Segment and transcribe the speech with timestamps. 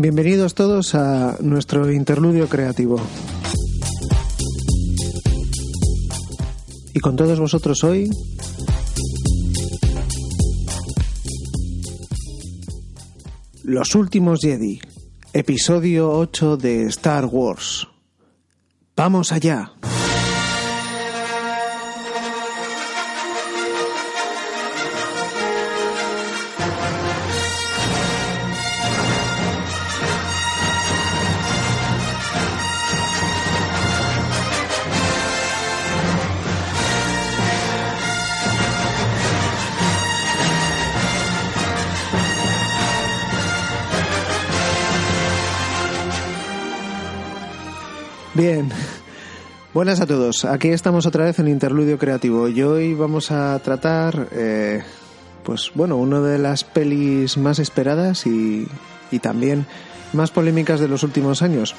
[0.00, 3.00] Bienvenidos todos a nuestro interludio creativo.
[6.94, 8.08] Y con todos vosotros hoy
[13.64, 14.78] Los últimos Jedi,
[15.32, 17.88] episodio 8 de Star Wars.
[18.94, 19.72] Vamos allá.
[49.78, 50.44] Buenas a todos.
[50.44, 54.82] Aquí estamos otra vez en Interludio Creativo y hoy vamos a tratar, eh,
[55.44, 58.66] pues bueno, una de las pelis más esperadas y,
[59.12, 59.66] y también
[60.12, 61.76] más polémicas de los últimos años.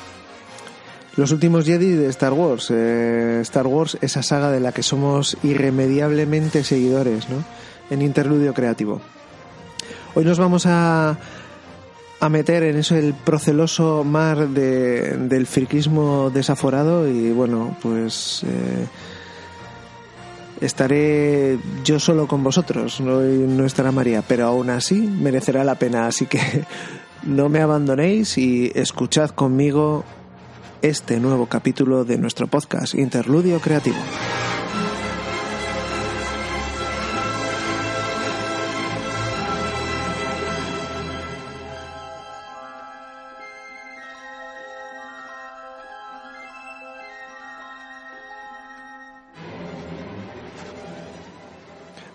[1.17, 2.71] Los últimos Jedi de Star Wars.
[2.73, 7.43] Eh, Star Wars, esa saga de la que somos irremediablemente seguidores, ¿no?
[7.89, 9.01] En Interludio Creativo.
[10.15, 11.17] Hoy nos vamos a,
[12.19, 18.87] a meter en eso el proceloso mar de, del friquismo desaforado y bueno, pues eh,
[20.59, 26.07] estaré yo solo con vosotros, no, no estará María, pero aún así merecerá la pena,
[26.07, 26.39] así que
[27.23, 30.03] no me abandonéis y escuchad conmigo
[30.81, 33.97] este nuevo capítulo de nuestro podcast Interludio Creativo.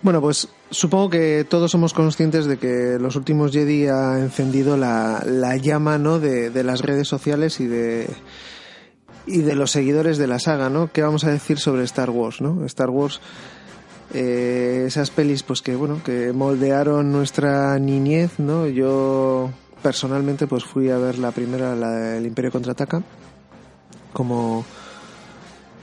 [0.05, 5.23] Bueno, pues supongo que todos somos conscientes de que los últimos Jedi ha encendido la,
[5.25, 6.19] la llama ¿no?
[6.19, 8.07] de, de, las redes sociales y de,
[9.25, 10.91] y de los seguidores de la saga, ¿no?
[10.91, 12.63] ¿Qué vamos a decir sobre Star Wars, no?
[12.67, 13.19] Star Wars,
[14.13, 18.67] eh, esas pelis, pues que, bueno, que moldearon nuestra niñez, ¿no?
[18.67, 19.49] Yo
[19.81, 23.01] personalmente, pues fui a ver la primera, la del Imperio Contraataca,
[24.13, 24.65] como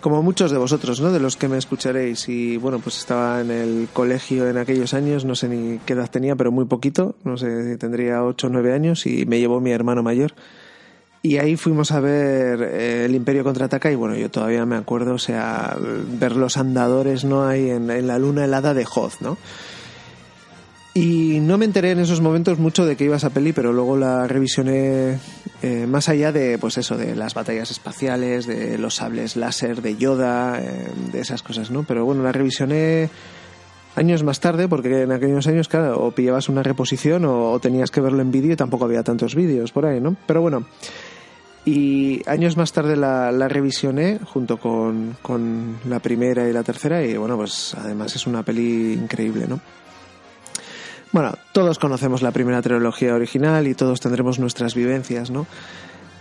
[0.02, 1.10] como muchos de vosotros, ¿no?
[1.10, 2.28] De los que me escucharéis.
[2.28, 6.10] Y bueno, pues estaba en el colegio en aquellos años, no sé ni qué edad
[6.10, 9.60] tenía, pero muy poquito, no sé si tendría 8 o 9 años, y me llevó
[9.60, 10.34] mi hermano mayor.
[11.22, 15.14] Y ahí fuimos a ver eh, el Imperio contraataca y bueno, yo todavía me acuerdo,
[15.14, 15.78] o sea,
[16.18, 17.46] ver los andadores, ¿no?
[17.46, 19.38] Ahí en, en la luna helada de Hoth, ¿no?
[20.94, 23.96] Y no me enteré en esos momentos mucho de que iba esa peli, pero luego
[23.96, 25.18] la revisioné
[25.62, 29.96] eh, más allá de, pues eso, de las batallas espaciales, de los sables láser, de
[29.96, 31.84] Yoda, eh, de esas cosas, ¿no?
[31.84, 33.08] Pero bueno, la revisioné
[33.96, 38.02] años más tarde, porque en aquellos años, claro, o pillabas una reposición o, tenías que
[38.02, 40.14] verlo en vídeo y tampoco había tantos vídeos por ahí, ¿no?
[40.26, 40.66] Pero bueno,
[41.64, 47.02] y años más tarde la, la revisioné junto con, con la primera y la tercera
[47.02, 49.58] y bueno, pues además es una peli increíble, ¿no?
[51.12, 55.46] Bueno, todos conocemos la primera trilogía original y todos tendremos nuestras vivencias, ¿no?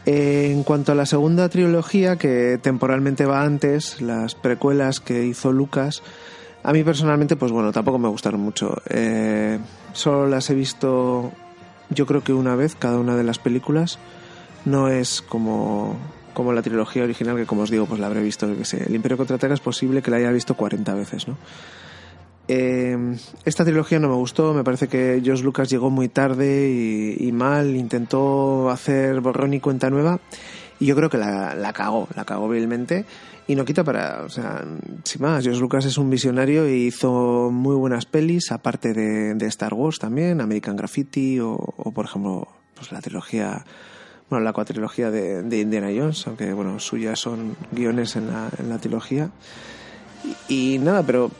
[0.06, 6.03] En cuanto a la segunda trilogía, que temporalmente va antes, las precuelas que hizo Lucas,
[6.63, 8.81] a mí personalmente, pues bueno, tampoco me gustaron mucho.
[8.90, 9.59] Eh,
[9.94, 11.31] solo las he visto,
[11.90, 13.97] yo creo que una vez cada una de las películas.
[14.66, 15.96] No es como,
[16.34, 18.94] como la trilogía original, que como os digo, pues la habré visto, que sé, El
[18.94, 21.38] Imperio Contraataca es posible que la haya visto 40 veces, ¿no?
[22.53, 27.16] Eh, esta trilogía no me gustó, me parece que George Lucas llegó muy tarde y,
[27.25, 30.19] y, mal, intentó hacer borrón y cuenta nueva
[30.78, 33.06] y yo creo que la, la cagó, la cagó vilmente
[33.47, 34.66] y no quita para, o sea,
[35.06, 39.73] sin más, George Lucas es un visionario y hizo muy buenas pelis, aparte de, Star
[39.73, 41.57] Wars también, American Graffiti o,
[41.95, 43.64] por ejemplo, pues la trilogía,
[44.29, 48.78] bueno, la cuatrilogía de, Indiana Jones, aunque bueno, suyas son guiones en la, en la
[48.78, 49.31] trilogía.
[50.49, 51.31] Y nada, pero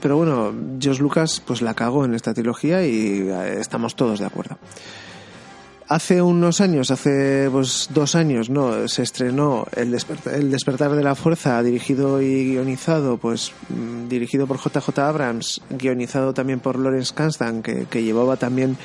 [0.00, 3.28] pero bueno, George Lucas pues la cagó en esta trilogía y
[3.58, 4.58] estamos todos de acuerdo.
[5.88, 11.02] Hace unos años, hace pues dos años, no, se estrenó El despertar, el despertar de
[11.02, 13.52] la fuerza, dirigido y guionizado, pues
[14.08, 18.76] dirigido por JJ Abrams, guionizado también por Lawrence Kasdan, que, que llevaba también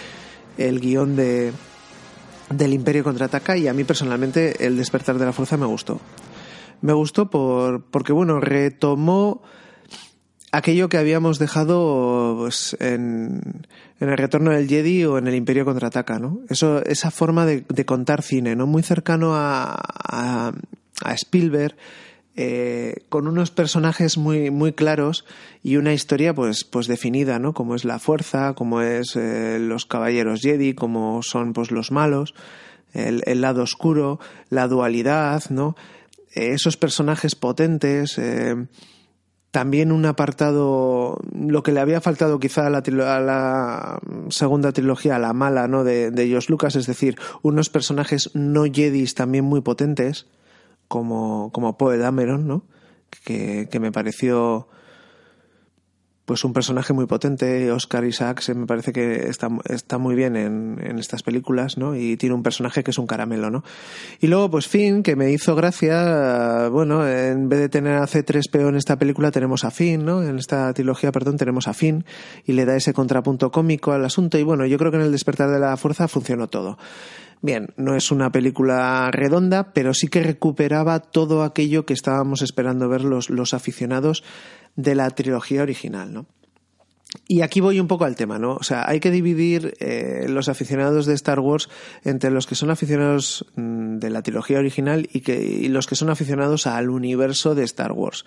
[0.57, 1.53] el guion de
[2.49, 5.99] del Imperio contraataca y a mí personalmente El despertar de la fuerza me gustó.
[6.81, 9.41] Me gustó por porque bueno, retomó
[10.57, 13.65] aquello que habíamos dejado pues, en,
[13.99, 16.39] el retorno del Jedi o en el Imperio contraataca, ¿no?
[16.49, 18.67] Eso, esa forma de, contar cine, ¿no?
[18.67, 20.53] Muy cercano a, a,
[21.03, 21.75] a Spielberg,
[22.37, 25.23] eh, con unos personajes muy, muy claros
[25.63, 27.53] y una historia pues, pues definida, ¿no?
[27.53, 32.33] Como es la fuerza, como es eh, los caballeros Jedi, como son pues los malos.
[32.93, 34.19] el, lado oscuro,
[34.49, 35.75] la dualidad, ¿no?
[36.35, 38.55] esos personajes potentes, eh,
[39.55, 45.15] también un apartado, lo que le había faltado quizá a la, a la segunda trilogía,
[45.15, 45.85] a la mala, ¿no?
[45.85, 50.27] De, de Josh Lucas, es decir, unos personajes no Jedis también muy potentes,
[50.89, 52.65] como, como Poe Dameron, ¿no?
[53.23, 54.67] Que, que me pareció
[56.25, 60.79] pues un personaje muy potente, Oscar Isaacs, me parece que está, está muy bien en,
[60.83, 61.95] en, estas películas, ¿no?
[61.95, 63.63] Y tiene un personaje que es un caramelo, ¿no?
[64.19, 68.69] Y luego, pues Finn, que me hizo gracia, bueno, en vez de tener a C3PO
[68.69, 70.23] en esta película, tenemos a Finn, ¿no?
[70.23, 72.05] En esta trilogía, perdón, tenemos a Finn,
[72.43, 75.11] y le da ese contrapunto cómico al asunto, y bueno, yo creo que en el
[75.11, 76.79] despertar de la fuerza funcionó todo.
[77.41, 82.89] Bien, no es una película redonda, pero sí que recuperaba todo aquello que estábamos esperando
[82.89, 84.23] ver los, los aficionados
[84.75, 86.25] de la trilogía original, ¿no?
[87.27, 88.55] Y aquí voy un poco al tema, ¿no?
[88.55, 91.69] O sea, hay que dividir eh, los aficionados de Star Wars
[92.03, 95.95] entre los que son aficionados mmm, de la trilogía original y, que, y los que
[95.95, 98.25] son aficionados al universo de Star Wars.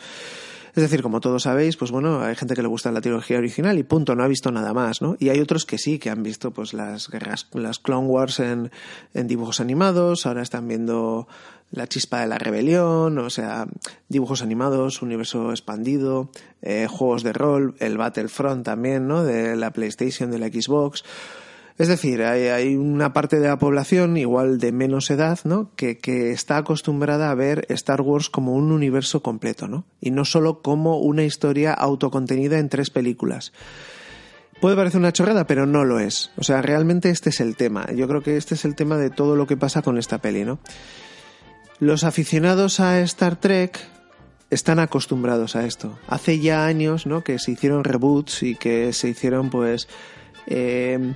[0.74, 3.78] Es decir, como todos sabéis, pues bueno, hay gente que le gusta la trilogía original
[3.78, 5.16] y punto, no ha visto nada más, ¿no?
[5.18, 8.70] Y hay otros que sí, que han visto pues las guerras, las Clone Wars en,
[9.12, 11.26] en dibujos animados, ahora están viendo
[11.70, 13.66] la chispa de la rebelión, o sea,
[14.08, 16.30] dibujos animados, universo expandido,
[16.62, 19.22] eh, juegos de rol, el Battlefront también, ¿no?
[19.22, 21.04] De la PlayStation, de la Xbox.
[21.76, 25.70] Es decir, hay, una parte de la población, igual de menos edad, ¿no?
[25.76, 29.84] Que, que, está acostumbrada a ver Star Wars como un universo completo, ¿no?
[30.00, 33.52] Y no solo como una historia autocontenida en tres películas.
[34.60, 36.32] Puede parecer una chorrada, pero no lo es.
[36.36, 37.86] O sea, realmente este es el tema.
[37.92, 40.44] Yo creo que este es el tema de todo lo que pasa con esta peli,
[40.44, 40.58] ¿no?
[41.80, 43.78] Los aficionados a Star Trek
[44.50, 45.98] están acostumbrados a esto.
[46.08, 47.22] Hace ya años, ¿no?
[47.22, 49.88] Que se hicieron reboots y que se hicieron, pues,
[50.46, 51.14] eh,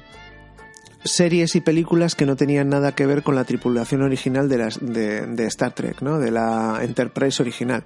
[1.05, 5.47] series y películas que no tenían nada que ver con la tripulación original de, de
[5.47, 6.19] Star Trek, ¿no?
[6.19, 7.85] De la Enterprise original.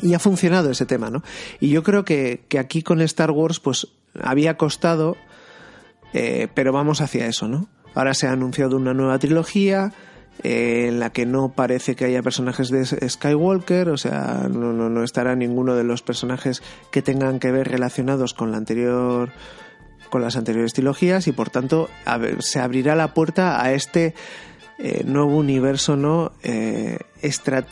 [0.00, 1.22] Y ha funcionado ese tema, ¿no?
[1.58, 3.88] Y yo creo que, que aquí con Star Wars, pues,
[4.20, 5.16] había costado,
[6.12, 7.68] eh, pero vamos hacia eso, ¿no?
[7.94, 9.92] Ahora se ha anunciado una nueva trilogía,
[10.42, 15.02] en la que no parece que haya personajes de Skywalker, o sea, no, no, no,
[15.02, 19.30] estará ninguno de los personajes que tengan que ver relacionados con la anterior
[20.10, 21.90] con las anteriores trilogías y por tanto
[22.38, 24.14] se abrirá la puerta a este
[24.78, 27.66] eh, nuevo universo no eh, Star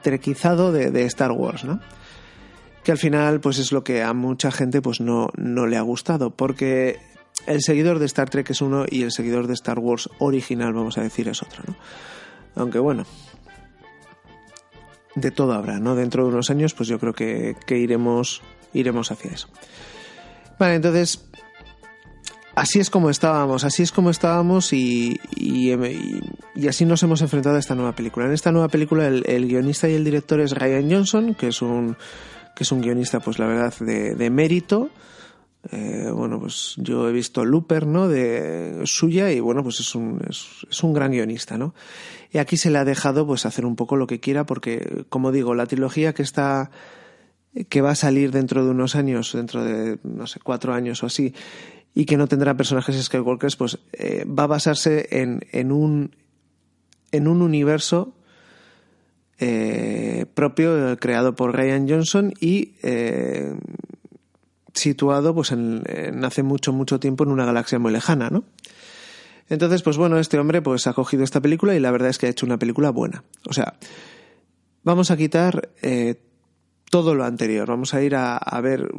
[0.00, 1.80] Trekizado de, de, Star Wars, ¿no?
[2.84, 5.82] Que al final pues es lo que a mucha gente pues no, no le ha
[5.82, 7.00] gustado porque
[7.46, 10.98] el seguidor de Star Trek es uno y el seguidor de Star Wars original, vamos
[10.98, 11.76] a decir, es otro, ¿no?
[12.54, 13.04] Aunque bueno,
[15.14, 15.94] de todo habrá, ¿no?
[15.94, 18.42] Dentro de unos años, pues yo creo que, iremos,
[18.72, 19.48] iremos hacia eso.
[20.58, 21.24] Vale, entonces,
[22.54, 25.72] así es como estábamos, así es como estábamos y, y,
[26.54, 28.26] y, así nos hemos enfrentado a esta nueva película.
[28.26, 31.62] En esta nueva película el, el guionista y el director es Ryan Johnson, que es
[31.62, 31.96] un,
[32.54, 34.90] que es un guionista, pues la verdad, de, de mérito.
[35.70, 38.08] Eh, bueno, pues yo he visto Looper, ¿no?
[38.08, 41.74] De suya y bueno, pues es un, es, un gran guionista, ¿no?
[42.32, 45.30] Y aquí se le ha dejado pues hacer un poco lo que quiera porque, como
[45.30, 46.70] digo, la trilogía que está,
[47.68, 51.06] que va a salir dentro de unos años, dentro de, no sé, cuatro años o
[51.06, 51.32] así,
[51.94, 56.16] y que no tendrá personajes Skywalkers, pues eh, va a basarse en, en un,
[57.12, 58.14] en un universo
[59.38, 63.54] eh, propio creado por Ryan Johnson y eh,
[64.74, 65.82] situado pues en,
[66.24, 68.44] hace mucho mucho tiempo en una galaxia muy lejana, ¿no?
[69.48, 72.26] Entonces, pues bueno, este hombre pues ha cogido esta película y la verdad es que
[72.26, 73.24] ha hecho una película buena.
[73.48, 73.74] O sea,
[74.82, 76.22] vamos a quitar eh,
[76.90, 77.68] todo lo anterior.
[77.68, 78.90] Vamos a ir a, a, ver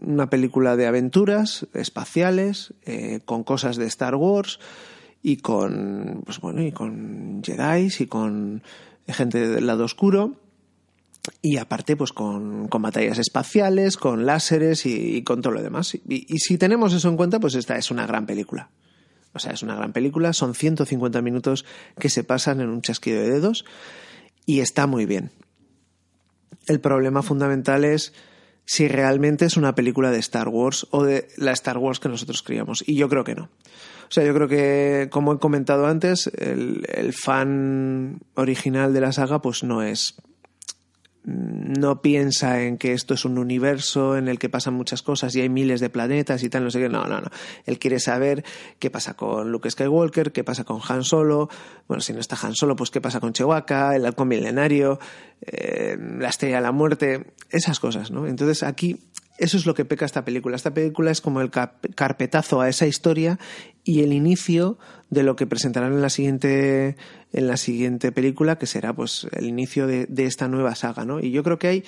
[0.00, 4.60] una película de aventuras espaciales eh, con cosas de Star Wars
[5.22, 8.62] y con pues bueno y con Jedi y con
[9.06, 10.36] gente del lado oscuro
[11.42, 15.94] y aparte pues con, con, batallas espaciales, con láseres y, con todo lo demás.
[15.94, 18.70] Y, si tenemos eso en cuenta, pues esta es una gran película.
[19.34, 21.64] O sea, es una gran película, son 150 minutos
[21.98, 23.64] que se pasan en un chasquido de dedos
[24.46, 25.30] y está muy bien.
[26.66, 28.12] El problema fundamental es
[28.64, 32.42] si realmente es una película de Star Wars o de la Star Wars que nosotros
[32.42, 32.82] creíamos.
[32.86, 33.44] Y yo creo que no.
[33.44, 39.40] O sea, yo creo que, como he comentado antes, el fan original de la saga
[39.42, 40.16] pues no es
[41.24, 45.40] no piensa en que esto es un universo en el que pasan muchas cosas y
[45.40, 46.88] hay miles de planetas y tal, no sé qué.
[46.88, 47.28] No, no, no.
[47.66, 48.44] Él quiere saber
[48.78, 51.50] qué pasa con Luke Skywalker, qué pasa con Han Solo.
[51.86, 54.98] Bueno, si no está Han Solo, pues qué pasa con Chewbacca, el halcón milenario,
[55.42, 58.26] eh, la estrella de la muerte, esas cosas, ¿no?
[58.26, 60.56] Entonces aquí eso es lo que peca esta película.
[60.56, 63.38] Esta película es como el carpetazo a esa historia
[63.84, 64.78] y el inicio
[65.10, 66.96] de lo que presentarán en la siguiente
[67.32, 71.30] en la siguiente película que será pues el inicio de, esta nueva saga no y
[71.30, 71.84] yo creo que hay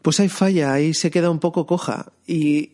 [0.00, 2.72] pues hay falla ahí se queda un poco coja y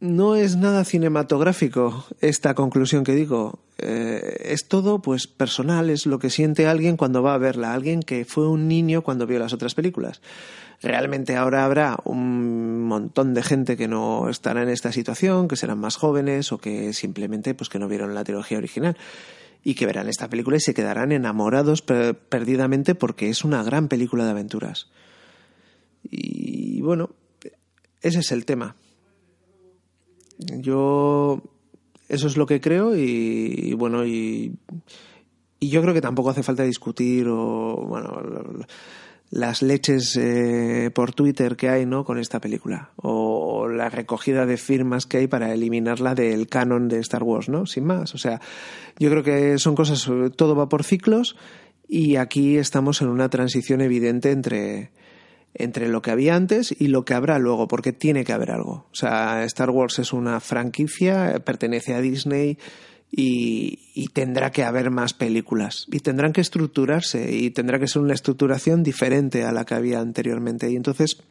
[0.00, 3.60] no es nada cinematográfico esta conclusión que digo.
[3.78, 8.02] Eh, es todo pues personal, es lo que siente alguien cuando va a verla, alguien
[8.02, 10.20] que fue un niño cuando vio las otras películas.
[10.82, 15.78] Realmente ahora habrá un montón de gente que no estará en esta situación, que serán
[15.78, 18.96] más jóvenes o que simplemente pues que no vieron la trilogía original
[19.64, 24.24] y que verán esta película y se quedarán enamorados perdidamente porque es una gran película
[24.24, 24.88] de aventuras.
[26.04, 27.10] Y bueno,
[28.02, 28.76] ese es el tema.
[30.38, 31.42] Yo
[32.08, 34.56] eso es lo que creo y, bueno y,
[35.58, 38.66] y, yo creo que tampoco hace falta discutir o bueno
[39.30, 42.90] las leches eh, por Twitter que hay no con esta película.
[42.96, 47.66] O la recogida de firmas que hay para eliminarla del canon de Star Wars no
[47.66, 48.14] sin más.
[48.14, 48.40] O sea
[48.98, 51.36] yo creo que son cosas todo va por ciclos
[51.88, 54.90] y aquí estamos en una transición evidente entre
[55.58, 58.86] entre lo que había antes y lo que habrá luego, porque tiene que haber algo.
[58.92, 62.58] O sea, Star Wars es una franquicia, pertenece a Disney
[63.10, 65.86] y, tendrá que haber más películas.
[65.90, 70.00] Y tendrán que estructurarse y tendrá que ser una estructuración diferente a la que había
[70.00, 70.70] anteriormente.
[70.70, 71.22] Y entonces,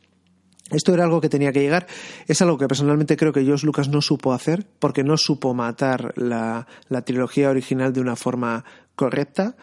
[0.72, 1.88] esto era algo que tenía que llegar.
[2.28, 6.14] Es algo que personalmente creo que George Lucas no supo hacer, porque no supo matar
[6.18, 8.66] la, la trilogía original de una forma
[8.96, 9.56] correcta.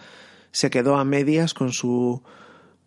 [0.53, 2.23] Se quedó a medias con su,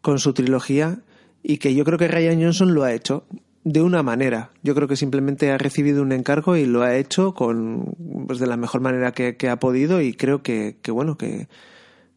[0.01, 0.99] con su trilogía
[1.43, 3.25] y que yo creo que Ryan Johnson lo ha hecho
[3.65, 4.51] de una manera.
[4.61, 7.95] Yo creo que simplemente ha recibido un encargo y lo ha hecho con
[8.27, 11.49] pues, de la mejor manera que, ha podido y creo que, que bueno, que,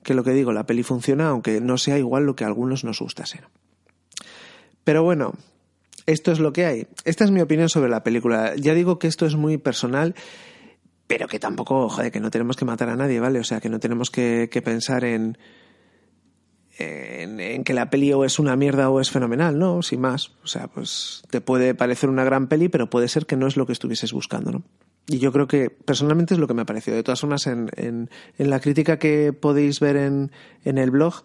[0.02, 2.84] que, lo que digo, la peli funciona aunque no sea igual lo que a algunos
[2.84, 3.48] nos gusta ser.
[4.84, 5.32] Pero bueno,
[6.04, 6.86] esto es lo que hay.
[7.06, 8.54] Esta es mi opinión sobre la película.
[8.54, 10.14] Ya digo que esto es muy personal
[11.06, 13.40] pero que tampoco, joder, que no tenemos que matar a nadie, ¿vale?
[13.40, 15.38] O sea, que no tenemos que, que pensar en,
[16.78, 19.82] en, que la peli o es una mierda o es fenomenal, ¿no?
[19.82, 20.32] Sin más.
[20.44, 23.56] O sea, pues te puede parecer una gran peli, pero puede ser que no es
[23.56, 24.62] lo que estuvieses buscando, ¿no?
[25.06, 26.96] Y yo creo que personalmente es lo que me ha parecido.
[26.96, 30.30] De todas formas, en, en, en la crítica que podéis ver en,
[30.64, 31.22] en el blog,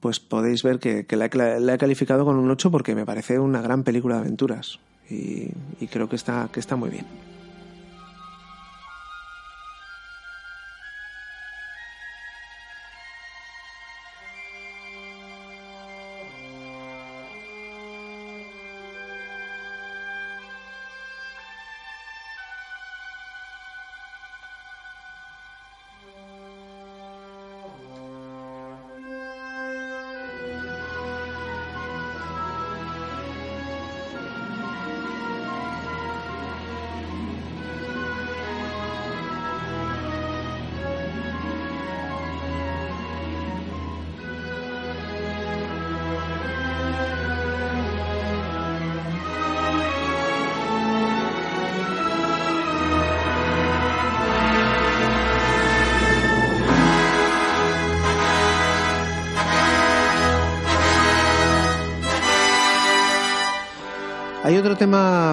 [0.00, 3.60] pues podéis ver que, que la, he calificado con un 8 porque me parece una
[3.60, 4.78] gran película de aventuras.
[5.10, 5.50] Y,
[5.80, 7.06] y creo que está, que está muy bien.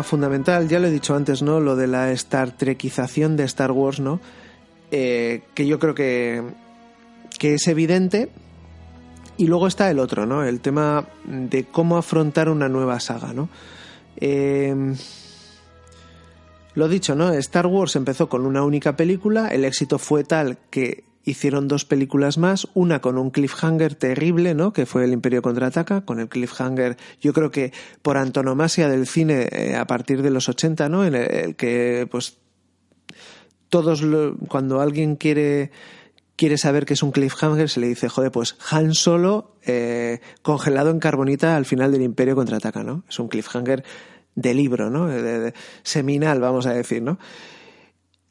[0.04, 1.60] Fundamental, ya lo he dicho antes, ¿no?
[1.60, 4.20] Lo de la Star Trekización de Star Wars, ¿no?
[4.92, 6.44] Eh, que yo creo que,
[7.40, 8.30] que es evidente.
[9.36, 10.44] Y luego está el otro, ¿no?
[10.44, 13.50] El tema de cómo afrontar una nueva saga, ¿no?
[14.18, 14.96] Eh,
[16.76, 17.32] lo dicho, ¿no?
[17.34, 22.38] Star Wars empezó con una única película, el éxito fue tal que hicieron dos películas
[22.38, 24.74] más, una con un cliffhanger terrible, ¿no?
[24.74, 29.48] Que fue El Imperio contraataca, con el cliffhanger, yo creo que por antonomasia del cine
[29.52, 31.06] eh, a partir de los 80, ¿no?
[31.06, 32.38] En el, que, pues,
[33.70, 34.04] todos,
[34.48, 35.72] cuando alguien quiere
[36.36, 40.90] quiere saber qué es un cliffhanger, se le dice, joder, pues Han Solo eh, congelado
[40.90, 43.04] en carbonita al final del Imperio contraataca, ¿no?
[43.08, 43.84] Es un cliffhanger
[44.36, 45.10] de libro, ¿no?
[45.84, 47.20] seminal, vamos a decir, ¿no?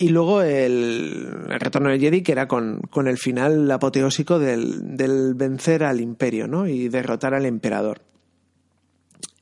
[0.03, 1.29] Y luego el,
[1.61, 6.49] retorno del Jedi, que era con, con el final apoteósico del, del, vencer al imperio,
[6.49, 6.67] ¿no?
[6.67, 8.01] Y derrotar al emperador.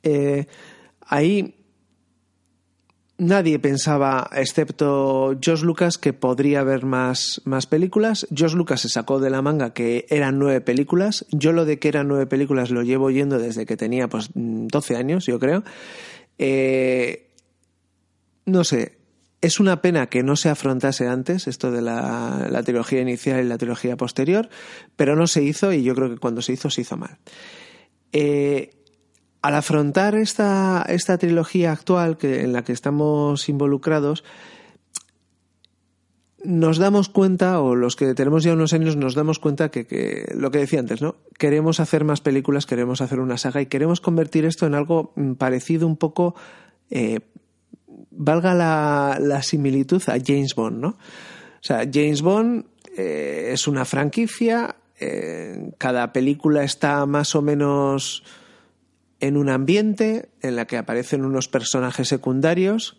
[0.03, 0.49] Eh,
[1.01, 1.55] ahí
[3.17, 8.27] nadie pensaba, excepto Josh Lucas, que podría haber más, más películas.
[8.29, 11.25] Josh Lucas se sacó de la manga que eran nueve películas.
[11.31, 14.97] Yo lo de que eran nueve películas lo llevo yendo desde que tenía pues 12
[14.97, 15.65] años, yo creo.
[16.37, 17.31] Eh,
[18.45, 19.00] no sé,
[19.41, 23.59] es una pena que no se afrontase antes esto de la, trilogía inicial y la
[23.59, 24.49] trilogía posterior,
[24.97, 27.19] pero no se hizo y yo creo que cuando se hizo se hizo mal.
[28.13, 28.71] Eh,
[29.43, 34.23] al afrontar esta, esta trilogía actual que, en la que estamos involucrados,
[36.43, 40.51] nos damos cuenta, o los que tenemos ya unos años, nos damos cuenta que, lo
[40.51, 41.17] que decía antes, ¿no?
[41.39, 45.35] Queremos hacer más películas, queremos hacer una saga y queremos convertir esto en algo mm,
[45.35, 46.35] parecido un poco,
[46.91, 47.21] eh,
[48.23, 50.89] valga la, similitud a James Bond, ¿no?
[50.89, 58.23] O sea, James Bond eh, es una franquicia, eh, cada película está más o menos
[59.21, 62.99] en un ambiente en la que aparecen unos personajes secundarios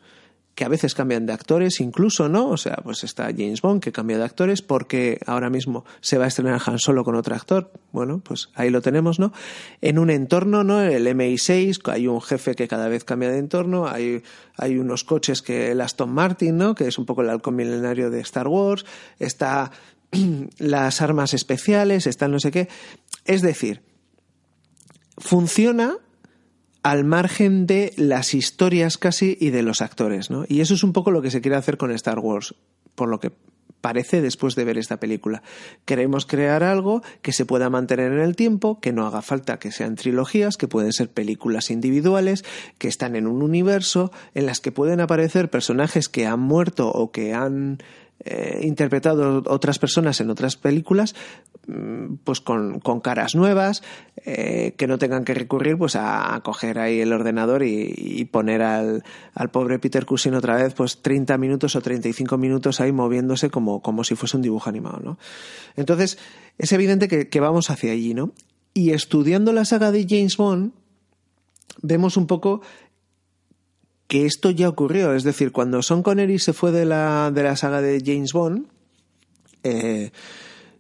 [0.55, 2.50] que a veces cambian de actores, incluso, ¿no?
[2.50, 6.25] O sea, pues está James Bond que cambia de actores porque ahora mismo se va
[6.25, 7.72] a estrenar Han Solo con otro actor.
[7.91, 9.31] Bueno, pues ahí lo tenemos, ¿no?
[9.81, 10.81] En un entorno, ¿no?
[10.81, 14.24] El MI6, hay un jefe que cada vez cambia de entorno, hay,
[14.58, 16.75] hay unos coches que el Aston Martin, ¿no?
[16.75, 18.86] Que es un poco el halcón milenario de Star Wars,
[19.20, 19.72] está
[20.58, 22.67] las armas especiales, está no sé qué.
[23.25, 23.84] Es decir,
[25.17, 25.98] funciona
[26.83, 30.45] al margen de las historias casi y de los actores, ¿no?
[30.47, 32.55] Y eso es un poco lo que se quiere hacer con Star Wars,
[32.95, 33.31] por lo que
[33.81, 35.41] parece después de ver esta película.
[35.85, 39.71] Queremos crear algo que se pueda mantener en el tiempo, que no haga falta que
[39.71, 42.45] sean trilogías, que pueden ser películas individuales,
[42.77, 47.11] que están en un universo, en las que pueden aparecer personajes que han muerto o
[47.11, 47.79] que han
[48.23, 51.15] eh, interpretado otras personas en otras películas,
[51.67, 53.81] mm, pues con, caras nuevas,
[54.25, 59.03] eh, que no tengan que recurrir pues a, coger ahí el ordenador y, poner al,
[59.33, 63.81] al, pobre Peter Cushing otra vez pues 30 minutos o 35 minutos ahí moviéndose como,
[63.81, 65.17] como si fuese un dibujo animado, ¿no?
[65.75, 66.19] Entonces,
[66.59, 68.33] es evidente que, que vamos hacia allí, ¿no?
[68.73, 70.73] Y estudiando la saga de James Bond,
[71.81, 72.61] vemos un poco
[74.11, 75.13] que esto ya ocurrió.
[75.13, 78.67] Es decir, cuando Sean Connery se fue de la, de la saga de James Bond,
[79.63, 80.11] eh,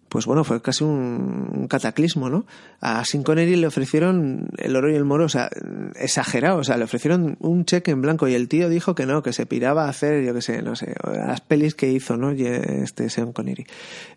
[0.09, 2.45] pues bueno, fue casi un, cataclismo, ¿no?
[2.81, 5.49] A Sean Connery le ofrecieron el oro y el moro, o sea,
[5.95, 9.23] exagerado, o sea, le ofrecieron un cheque en blanco y el tío dijo que no,
[9.23, 12.31] que se piraba a hacer, yo qué sé, no sé, las pelis que hizo, ¿no?
[12.31, 13.65] Este Sean Connery.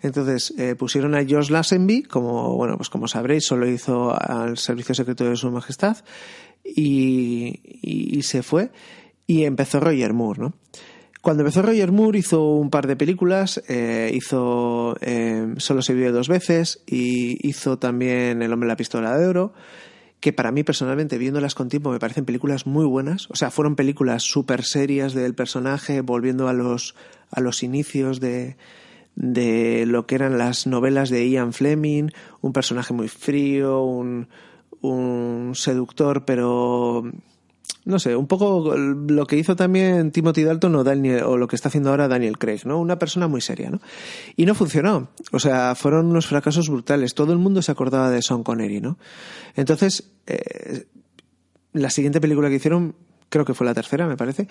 [0.02, 4.92] Entonces, eh, pusieron a George Lazenby, como, bueno, pues como sabréis, solo hizo al Servicio
[4.92, 5.98] Secreto de Su Majestad,
[6.64, 8.70] y, y se fue
[9.26, 10.54] y empezó Roger Moore, ¿no?
[11.24, 16.10] Cuando empezó Roger Moore hizo un par de películas, eh, hizo eh, Solo se vive
[16.10, 19.54] dos veces y hizo también El hombre de la pistola de oro,
[20.20, 23.30] que para mí personalmente, viéndolas con tiempo, me parecen películas muy buenas.
[23.30, 26.94] O sea, fueron películas súper serias del personaje, volviendo a los,
[27.30, 28.58] a los inicios de,
[29.16, 32.08] de lo que eran las novelas de Ian Fleming,
[32.42, 34.28] un personaje muy frío, un,
[34.82, 37.02] un seductor pero
[37.84, 41.56] no sé, un poco lo que hizo también Timothy Dalton o, Daniel, o lo que
[41.56, 42.80] está haciendo ahora Daniel Craig, ¿no?
[42.80, 43.80] Una persona muy seria, ¿no?
[44.36, 45.10] Y no funcionó.
[45.32, 47.14] O sea, fueron unos fracasos brutales.
[47.14, 48.98] Todo el mundo se acordaba de Sean Connery, ¿no?
[49.54, 50.86] Entonces, eh,
[51.72, 52.94] la siguiente película que hicieron,
[53.28, 54.48] creo que fue la tercera, me parece,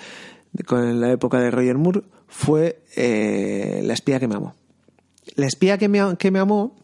[0.67, 4.53] con la época de Roger Moore, fue eh, La espía que me amó.
[5.35, 6.82] La espía que me, que me amó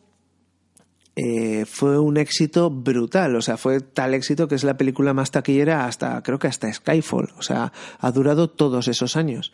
[1.22, 3.36] eh, fue un éxito brutal.
[3.36, 6.72] O sea, fue tal éxito que es la película más taquillera hasta, creo que hasta
[6.72, 7.34] Skyfall.
[7.38, 9.52] O sea, ha durado todos esos años.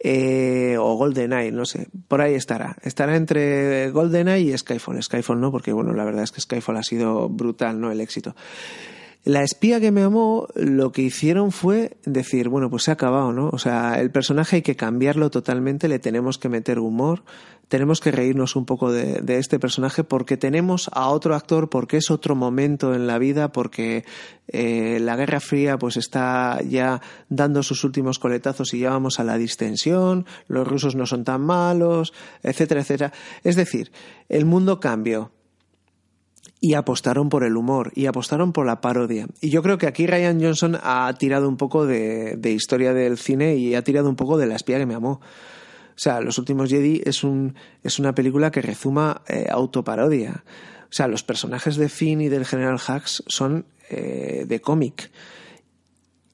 [0.00, 2.76] Eh, o GoldenEye, no sé, por ahí estará.
[2.82, 5.02] Estará entre GoldenEye y Skyfall.
[5.02, 7.90] Skyfall no, porque bueno, la verdad es que Skyfall ha sido brutal, ¿no?
[7.90, 8.34] El éxito.
[9.24, 13.32] La espía que me amó, lo que hicieron fue decir, bueno, pues se ha acabado,
[13.32, 13.50] ¿no?
[13.52, 17.22] O sea, el personaje hay que cambiarlo totalmente, le tenemos que meter humor,
[17.68, 22.10] tenemos que reírnos un poco de, este personaje porque tenemos a otro actor, porque es
[22.10, 24.04] otro momento en la vida, porque
[24.48, 29.24] eh, la Guerra Fría pues está ya dando sus últimos coletazos y ya vamos a
[29.24, 33.12] la distensión, los rusos no son tan malos, etcétera, etcétera.
[33.44, 33.92] Es decir,
[34.28, 35.30] el mundo cambió
[36.64, 39.26] y apostaron por el humor y apostaron por la parodia.
[39.40, 43.56] Y yo creo que aquí Ryan Johnson ha tirado un poco de, historia del cine
[43.56, 45.20] y ha tirado un poco de la espía que me amó.
[45.20, 50.44] O sea, Los últimos Jedi es, un, es una película que rezuma eh, autoparodia.
[50.84, 55.10] O sea, los personajes de Finn y del General Hux son eh, de cómic.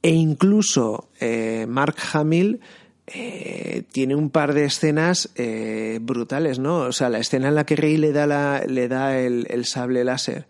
[0.02, 2.60] E incluso eh, Mark Hamill
[3.14, 6.80] eh, tiene un par de escenas eh, brutales, ¿no?
[6.80, 10.04] O sea, la escena en la que Rey le da, la, le da el, sable
[10.04, 10.46] láser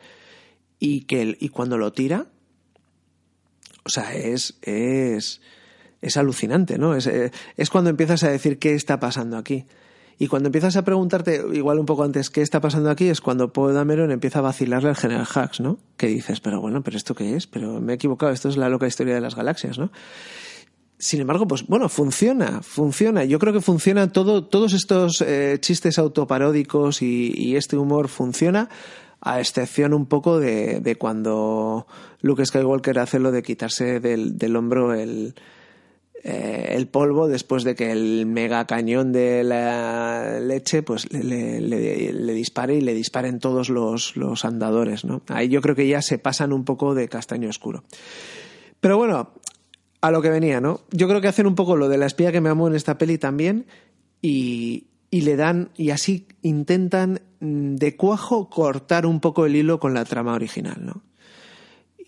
[0.79, 2.27] y, que y cuando lo tira,
[3.85, 5.41] o sea, es, es,
[6.03, 6.97] es alucinante, ¿no?
[6.97, 9.67] Es, eh, es cuando empiezas a decir qué está pasando aquí.
[10.21, 13.53] Y cuando empiezas a preguntarte, igual un poco antes, qué está pasando aquí, es cuando
[13.53, 15.79] Poe Dameron empieza a vacilarle al General Hux, ¿no?
[15.97, 17.47] Que dices, pero bueno, pero ¿esto qué es?
[17.47, 19.93] Pero me he equivocado, esto es la loca historia de las galaxias, ¿no?
[20.99, 23.25] Sin embargo, pues bueno, funciona, funciona.
[23.25, 28.69] Yo creo que funciona todo, todos estos eh, chistes autoparódicos y, este humor funciona,
[29.21, 31.87] a excepción un poco de, cuando
[32.21, 35.37] Luke Skywalker hace lo de quitarse del, hombro el,
[36.25, 42.33] eh, el polvo después de que el mega cañón de la leche pues le, le,
[42.33, 45.23] dispare y le disparen todos los, los andadores, ¿no?
[45.29, 47.85] Ahí yo creo que ya se pasan un poco de castaño oscuro.
[48.81, 49.31] Pero bueno,
[50.01, 50.81] a lo que venía, ¿no?
[50.91, 52.99] Yo creo que hacen un poco lo de la espía que me amo en esta
[52.99, 53.67] peli también
[54.23, 59.81] y, y le dan, y así intentan mm, de cuajo cortar un poco el hilo
[59.81, 61.03] con la trama original, ¿no?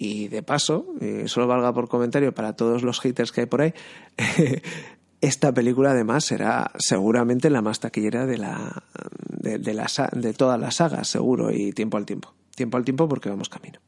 [0.03, 0.87] Y de paso,
[1.27, 3.75] solo valga por comentario para todos los haters que hay por ahí,
[5.21, 8.83] esta película además será seguramente la más taquillera de, la,
[9.29, 12.33] de, de, la, de todas las sagas, seguro, y tiempo al tiempo.
[12.55, 13.79] Tiempo al tiempo porque vamos camino.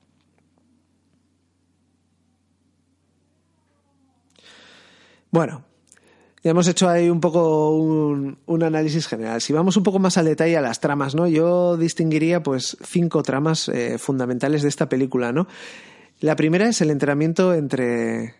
[5.32, 5.64] Bueno,
[6.44, 9.40] ya hemos hecho ahí un poco un, análisis general.
[9.40, 11.26] Si vamos un poco más al detalle a las tramas, ¿no?
[11.26, 15.48] Yo distinguiría pues cinco tramas eh, fundamentales de esta película, ¿no?
[16.20, 18.34] La primera es el entrenamiento entre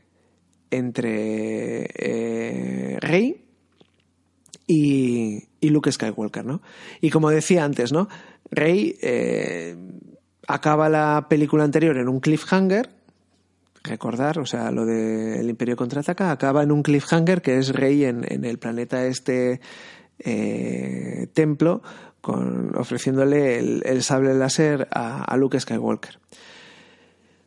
[0.70, 3.42] entre eh, Rey
[4.66, 6.60] y, y, Luke Skywalker, ¿no?
[7.00, 8.08] Y como decía antes, ¿no?
[8.50, 9.76] Rey eh,
[10.46, 13.01] acaba la película anterior en un cliffhanger
[13.82, 18.44] recordar, o sea, lo del Imperio contraataca acaba en un cliffhanger que es rey en,
[18.44, 19.60] el planeta este
[20.18, 21.82] eh, templo,
[22.20, 26.18] con, ofreciéndole el, sable láser a, Luke Skywalker.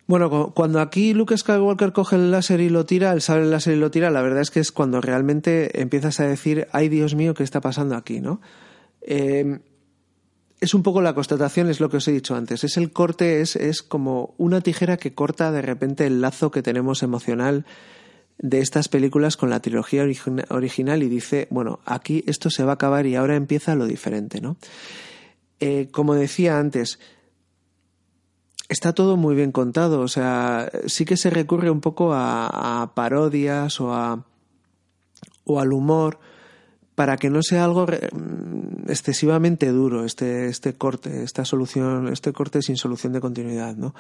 [0.08, 3.80] Bueno, cuando aquí Luke Skywalker coge el láser y lo tira, el sable láser y
[3.80, 7.34] lo tira, la verdad es que es cuando realmente empiezas a decir, ay Dios mío,
[7.34, 8.19] ¿qué está pasando aquí?
[8.21, 8.39] ¿no?
[9.02, 9.60] Eh,
[10.62, 12.63] es un poco la constatación, es lo que os he dicho antes.
[12.63, 16.62] Es el corte, es, es como una tijera que corta de repente el lazo que
[16.62, 17.65] tenemos emocional
[18.38, 20.04] de estas películas con la trilogía
[20.50, 24.41] original y dice, bueno, aquí esto se va a acabar y ahora empieza lo diferente,
[24.41, 24.58] ¿no?
[25.60, 27.00] Eh, como decía antes,
[28.68, 32.94] está todo muy bien contado, o sea, sí que se recurre un poco a, a
[32.94, 34.26] parodias o, a,
[35.46, 36.20] o al humor,
[36.96, 42.62] para que no sea algo mm, excesivamente duro este, este corte, esta solución, este corte
[42.62, 43.94] sin solución de continuidad, ¿no?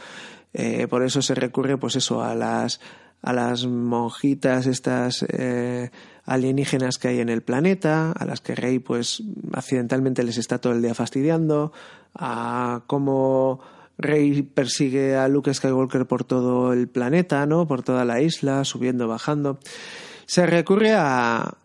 [0.53, 2.79] Eh, por eso se recurre, pues eso, a las
[3.21, 5.89] a las monjitas estas eh,
[6.25, 10.73] alienígenas que hay en el planeta, a las que Rey pues accidentalmente les está todo
[10.73, 11.73] el día fastidiando,
[12.13, 13.61] a cómo
[13.97, 17.67] Rey persigue a Luke Skywalker por todo el planeta, ¿no?
[17.67, 19.57] Por toda la isla, subiendo, bajando.
[20.27, 21.55] Se recurre a,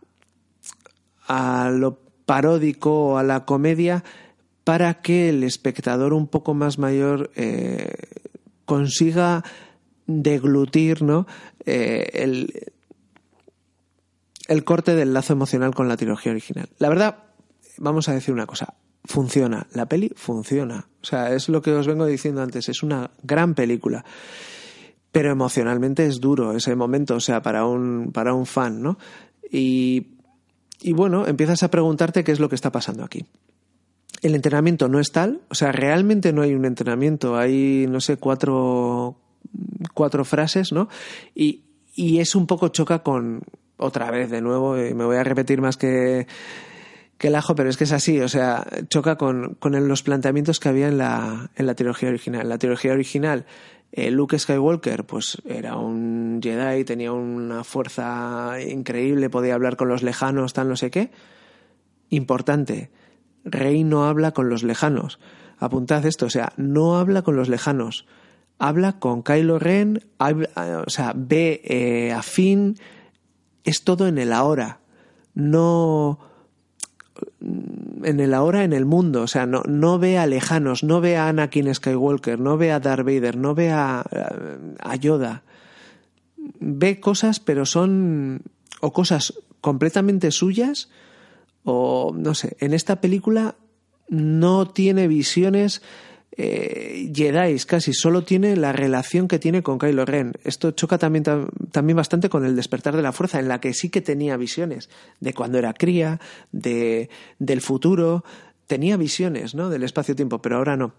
[1.32, 4.02] a lo paródico o a la comedia
[4.64, 7.92] para que el espectador un poco más mayor eh,
[8.64, 9.44] consiga
[10.08, 11.28] deglutir ¿no?
[11.64, 12.72] Eh, el,
[14.48, 16.68] el corte del lazo emocional con la trilogía original.
[16.78, 17.18] La verdad,
[17.78, 20.88] vamos a decir una cosa, funciona, la peli funciona.
[21.00, 24.04] O sea, es lo que os vengo diciendo antes, es una gran película.
[25.12, 28.98] Pero emocionalmente es duro ese momento, o sea, para un, para un fan, ¿no?
[29.48, 30.19] Y
[30.82, 33.24] y bueno, empiezas a preguntarte qué es lo que está pasando aquí.
[34.22, 38.16] El entrenamiento no es tal, o sea, realmente no hay un entrenamiento, hay, no sé,
[38.16, 39.16] cuatro,
[39.94, 40.88] cuatro frases, ¿no?
[41.34, 41.62] Y,
[41.94, 43.42] y es un poco choca con,
[43.76, 46.26] otra vez de nuevo, y me voy a repetir más que,
[47.16, 50.60] que el ajo, pero es que es así, o sea, choca con, con los planteamientos
[50.60, 52.48] que había en la, en la trilogía original.
[52.48, 53.46] La trilogía original
[53.92, 60.02] eh, Luke Skywalker, pues era un Jedi, tenía una fuerza increíble, podía hablar con los
[60.02, 61.10] lejanos, tal no sé qué.
[62.08, 62.90] Importante,
[63.44, 65.18] Rey no habla con los lejanos.
[65.58, 68.06] Apuntad esto, o sea, no habla con los lejanos.
[68.58, 72.76] Habla con Kylo Ren, o sea, ve eh, a Finn,
[73.64, 74.80] es todo en el ahora.
[75.34, 76.29] No
[77.40, 81.16] en el ahora en el mundo, o sea, no, no ve a lejanos, no ve
[81.16, 84.04] a Anakin Skywalker, no ve a Darth Vader, no ve a,
[84.78, 85.42] a Yoda.
[86.58, 88.42] Ve cosas, pero son
[88.80, 90.88] o cosas completamente suyas
[91.64, 93.56] o no sé, en esta película
[94.08, 95.82] no tiene visiones
[96.36, 100.32] eh, Jedi casi solo tiene la relación que tiene con Kylo Ren.
[100.44, 101.24] Esto choca también,
[101.72, 104.88] también bastante con el despertar de la fuerza, en la que sí que tenía visiones
[105.20, 106.20] de cuando era cría,
[106.52, 108.24] de, del futuro,
[108.66, 109.68] tenía visiones ¿no?
[109.68, 110.94] del espacio-tiempo, pero ahora no.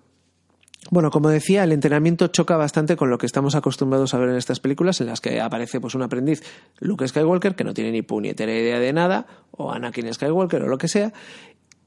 [0.89, 4.35] Bueno, como decía, el entrenamiento choca bastante con lo que estamos acostumbrados a ver en
[4.35, 6.41] estas películas, en las que aparece pues un aprendiz,
[6.79, 10.79] Luke Skywalker, que no tiene ni puñetera idea de nada, o Anakin Skywalker o lo
[10.79, 11.13] que sea,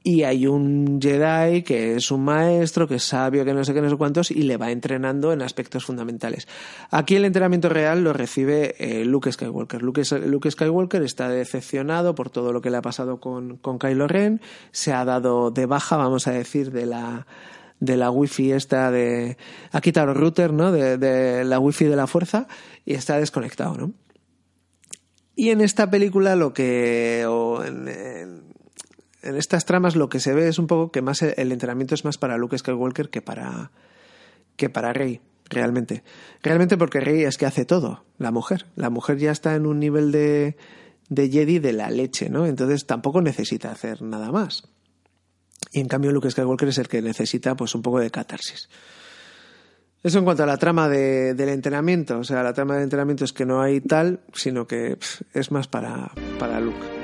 [0.07, 3.81] y hay un Jedi que es un maestro, que es sabio, que no sé qué,
[3.81, 6.47] no sé cuántos, y le va entrenando en aspectos fundamentales.
[6.91, 9.81] Aquí el entrenamiento real lo recibe eh, Luke Skywalker.
[9.81, 14.07] Luke, Luke, Skywalker está decepcionado por todo lo que le ha pasado con, con Kylo
[14.07, 14.41] Ren,
[14.71, 17.25] se ha dado de baja, vamos a decir, de la
[17.79, 19.37] de la wifi esta de
[19.73, 22.47] ha quitado el router no de, de la wifi de la fuerza
[22.85, 23.91] y está desconectado no
[25.35, 27.25] Y en esta película lo que,
[29.25, 32.17] estas tramas lo que se ve es un poco que más el, entrenamiento es más
[32.17, 33.71] para Luke Skywalker que para,
[34.55, 36.03] que para Rey, realmente.
[36.41, 38.67] Realmente porque Rey es que hace todo, la mujer.
[38.75, 40.57] La mujer ya está en un nivel de,
[41.09, 42.45] de Jedi de la leche, ¿no?
[42.45, 44.63] Entonces tampoco necesita hacer nada más.
[45.71, 48.69] Y en cambio Luke Skywalker es el que necesita pues un poco de catarsis.
[50.03, 52.19] Eso en cuanto a la trama del entrenamiento.
[52.19, 54.99] O sea, la trama del entrenamiento es que no hay tal, sino que
[55.33, 56.94] es más para, para Luke.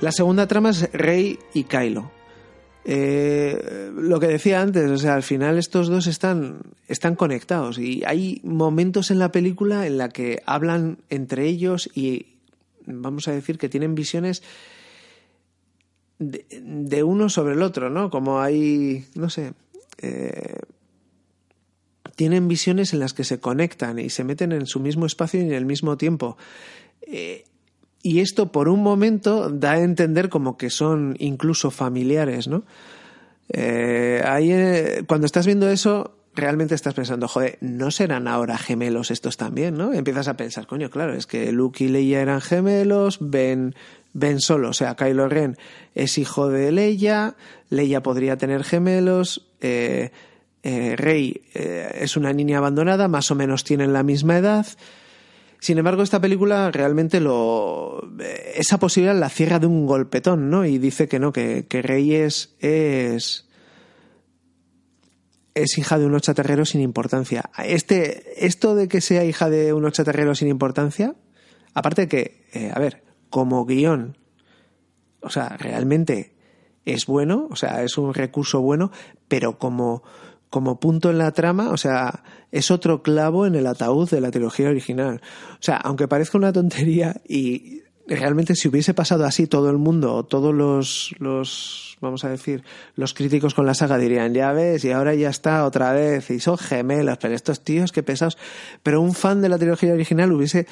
[0.00, 2.10] La segunda trama es Rey y Kylo.
[2.84, 8.02] Eh, lo que decía antes, o sea, al final estos dos están, están conectados y
[8.06, 12.38] hay momentos en la película en la que hablan entre ellos y
[12.86, 14.42] vamos a decir que tienen visiones
[16.18, 18.08] de, uno sobre el otro, ¿no?
[18.08, 19.52] Como hay, no sé,
[19.98, 20.60] eh,
[22.16, 25.44] tienen visiones en las que se conectan y se meten en su mismo espacio y
[25.44, 26.36] en el mismo tiempo.
[27.02, 27.44] Eh,
[28.02, 32.64] y esto por un momento da a entender como que son incluso familiares, ¿no?
[33.48, 39.10] Eh, ahí, eh, cuando estás viendo eso, realmente estás pensando, joder, ¿no serán ahora gemelos
[39.10, 39.92] estos también, no?
[39.92, 43.74] Empiezas a pensar, coño, claro, es que Luke y Leia eran gemelos, Ben,
[44.12, 45.56] ben solo, o sea, Kylo Ren
[45.94, 47.34] es hijo de Leia,
[47.70, 50.10] Leia podría tener gemelos, eh,
[50.62, 54.66] Rey es una niña abandonada, más o menos tienen la misma edad,
[55.60, 58.08] sin embargo, esta película realmente lo.
[58.54, 60.64] Esa posibilidad la cierra de un golpetón, ¿no?
[60.64, 63.44] Y dice que no, que, que Rey es, es.
[65.76, 67.50] hija de unos chatarreros sin importancia.
[67.64, 71.16] Este, esto de que sea hija de unos chatarreros sin importancia,
[71.74, 74.16] aparte de que, eh, a ver, como guion,
[75.20, 76.36] o sea, realmente
[76.84, 78.92] es bueno, o sea, es un recurso bueno,
[79.26, 80.04] pero como
[80.50, 84.30] como punto en la trama, o sea, es otro clavo en el ataúd de la
[84.30, 85.20] trilogía original.
[85.52, 90.14] O sea, aunque parezca una tontería y realmente si hubiese pasado así todo el mundo
[90.14, 94.84] o todos los, los, vamos a decir, los críticos con la saga dirían, ya ves,
[94.84, 98.38] y ahora ya está otra vez, y son gemelas, pero estos tíos, qué pesados.
[98.82, 100.66] Pero un fan de la trilogía original hubiese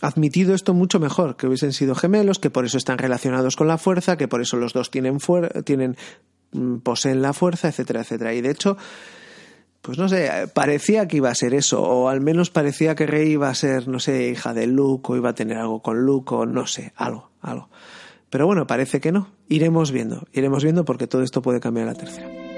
[0.00, 3.78] admitido esto mucho mejor, que hubiesen sido gemelos, que por eso están relacionados con la
[3.78, 5.18] fuerza, que por eso los dos tienen,
[5.64, 5.96] tienen
[6.82, 8.34] poseen la fuerza, etcétera, etcétera.
[8.34, 8.76] Y de hecho,
[9.82, 13.32] pues no sé, parecía que iba a ser eso, o al menos parecía que Rey
[13.32, 16.34] iba a ser, no sé, hija de Luke, o iba a tener algo con Luke,
[16.34, 17.68] o no sé, algo, algo.
[18.30, 19.28] Pero bueno, parece que no.
[19.48, 22.51] Iremos viendo, iremos viendo porque todo esto puede cambiar a la tercera.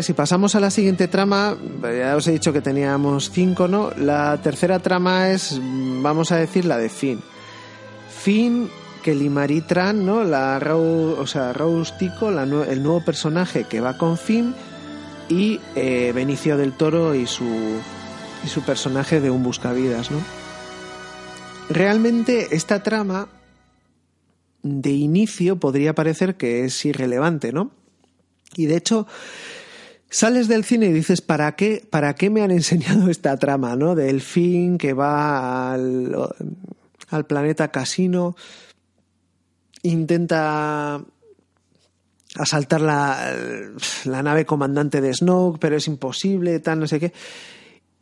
[0.00, 3.90] Si pasamos a la siguiente trama, ya os he dicho que teníamos cinco, ¿no?
[3.96, 7.20] La tercera trama es, vamos a decir, la de Finn.
[8.08, 8.70] Finn,
[9.02, 9.14] que
[9.66, 10.24] Tran, ¿no?
[10.24, 14.54] La o sea, Rose Tico, el nuevo personaje que va con Finn,
[15.28, 17.44] y eh, Benicio del Toro y su,
[18.44, 20.18] y su personaje de un buscavidas, ¿no?
[21.68, 23.28] Realmente esta trama
[24.62, 27.70] de inicio podría parecer que es irrelevante, ¿no?
[28.56, 29.06] Y de hecho,
[30.12, 33.94] Sales del cine y dices, ¿para qué, ¿para qué me han enseñado esta trama, no?
[33.94, 36.14] Del fin que va al,
[37.08, 38.36] al planeta casino,
[39.82, 41.02] intenta
[42.34, 43.34] asaltar la,
[44.04, 47.12] la nave comandante de Snoke, pero es imposible, tal, no sé qué.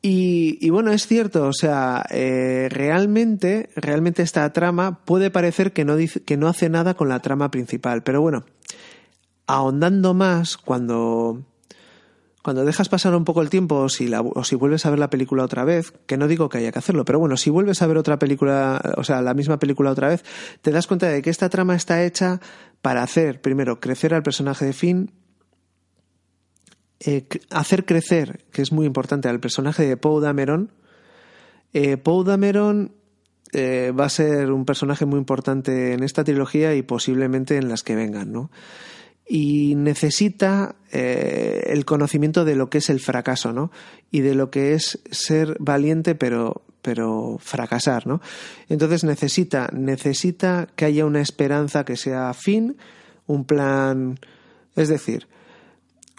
[0.03, 5.94] Y, bueno, es cierto, o sea, eh, realmente, realmente esta trama puede parecer que no,
[6.25, 8.46] que no hace nada con la trama principal, pero bueno,
[9.46, 11.44] ahondando más, cuando,
[12.42, 15.11] cuando dejas pasar un poco el tiempo o si, o si vuelves a ver la
[15.11, 17.87] película otra vez, que no digo que haya que hacerlo, pero bueno, si vuelves a
[17.87, 20.24] ver otra película, o sea, la misma película otra vez,
[20.62, 22.40] te das cuenta de que esta trama está hecha
[22.83, 25.12] para hacer, primero, crecer al personaje de Finn,
[27.00, 30.70] eh, hacer crecer, que es muy importante, al personaje de Poe Dameron.
[31.72, 32.92] Eh, Poe Dameron
[33.53, 37.83] eh, va a ser un personaje muy importante en esta trilogía y posiblemente en las
[37.83, 38.50] que vengan, ¿no?
[39.33, 43.71] Y necesita el conocimiento de lo que es el fracaso, ¿no?
[44.11, 48.21] Y de lo que es ser valiente pero, pero fracasar, ¿no?
[48.69, 52.77] Entonces necesita, necesita que haya una esperanza que sea fin,
[53.29, 54.19] un plan,
[54.75, 55.29] es decir,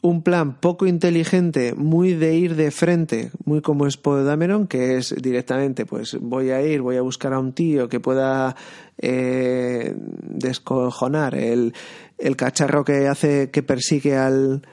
[0.01, 5.15] un plan poco inteligente, muy de ir de frente, muy como es Dameron, que es
[5.21, 8.55] directamente, pues voy a ir, voy a buscar a un tío que pueda
[8.97, 11.73] eh, descojonar el,
[12.17, 14.63] el cacharro que hace, que persigue al,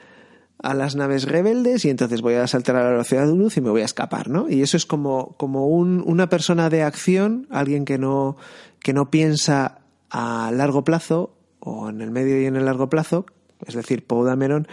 [0.61, 3.61] a las naves rebeldes y entonces voy a saltar a la velocidad de luz y
[3.61, 4.49] me voy a escapar, ¿no?
[4.49, 8.35] Y eso es como, como un, una persona de acción, alguien que no,
[8.79, 13.25] que no piensa a largo plazo o en el medio y en el largo plazo,
[13.65, 14.67] es decir, Poe Dameron,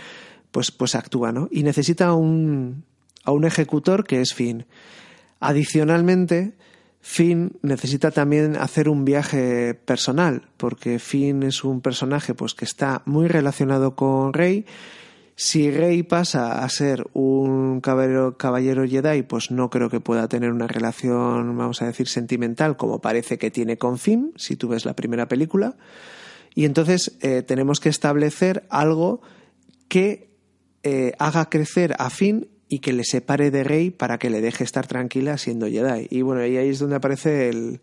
[0.56, 1.48] pues, pues actúa, ¿no?
[1.50, 2.84] Y necesita un,
[3.24, 4.64] a un ejecutor que es Finn.
[5.38, 6.54] Adicionalmente,
[7.02, 13.02] Finn necesita también hacer un viaje personal, porque Finn es un personaje pues, que está
[13.04, 14.64] muy relacionado con Rey.
[15.34, 20.52] Si Rey pasa a ser un caballero, caballero Jedi, pues no creo que pueda tener
[20.52, 24.86] una relación, vamos a decir, sentimental como parece que tiene con Finn, si tú ves
[24.86, 25.76] la primera película.
[26.54, 29.20] Y entonces eh, tenemos que establecer algo
[29.88, 30.34] que
[30.88, 34.62] eh, haga crecer a Finn y que le separe de Rey para que le deje
[34.62, 36.06] estar tranquila siendo Jedi.
[36.10, 37.80] Y bueno, y ahí es donde aparece el,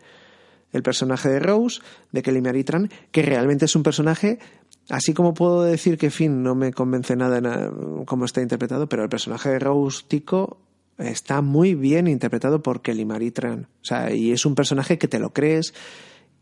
[0.71, 1.81] el personaje de Rose,
[2.13, 4.39] de Kelly Maritran, que realmente es un personaje,
[4.87, 9.03] así como puedo decir que Finn no me convence nada en cómo está interpretado, pero
[9.03, 10.61] el personaje de Rose Tico
[10.97, 13.67] está muy bien interpretado por Kelly Maritran.
[13.81, 15.73] O sea, y es un personaje que te lo crees,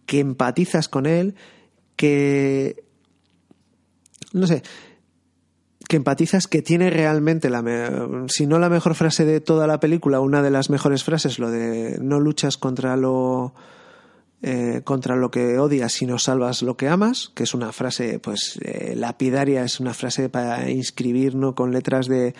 [0.05, 1.33] que empatizas con él,
[1.95, 2.83] que...
[4.31, 4.61] No sé,
[5.91, 7.61] que empatizas que tiene realmente la
[8.29, 11.51] si no la mejor frase de toda la película una de las mejores frases lo
[11.51, 13.53] de no luchas contra lo
[14.41, 18.57] eh, contra lo que odias sino salvas lo que amas que es una frase pues
[18.63, 22.35] eh, lapidaria es una frase para inscribir no con letras de,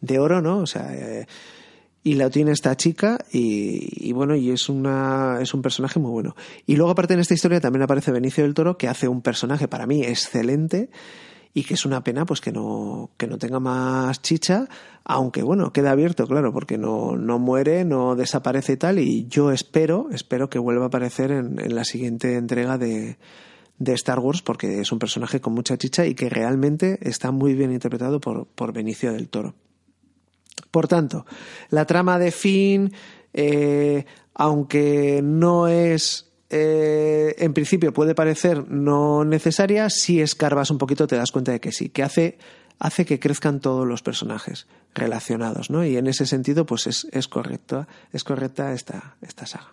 [0.00, 1.26] de oro no o sea eh,
[2.04, 6.10] y la tiene esta chica y, y, bueno y es una es un personaje muy
[6.10, 6.34] bueno.
[6.66, 9.68] Y luego aparte en esta historia también aparece Benicio del Toro que hace un personaje
[9.68, 10.90] para mí excelente
[11.54, 14.68] y que es una pena pues que no, que no tenga más chicha,
[15.04, 19.50] aunque bueno, queda abierto, claro, porque no, no muere, no desaparece y tal, y yo
[19.50, 23.18] espero, espero que vuelva a aparecer en, la siguiente entrega de,
[23.78, 27.54] de Star Wars porque es un personaje con mucha chicha y que realmente está muy
[27.54, 29.54] bien interpretado por, por Benicio del Toro.
[30.70, 31.26] Por tanto,
[31.68, 32.92] la trama de Finn,
[33.34, 41.06] eh, aunque no es eh, en principio puede parecer no necesaria, si escarbas un poquito
[41.06, 42.36] te das cuenta de que sí, que hace,
[42.78, 45.82] hace que crezcan todos los personajes relacionados, ¿no?
[45.84, 49.72] Y en ese sentido, pues es, es correcto, es correcta esta, esta saga.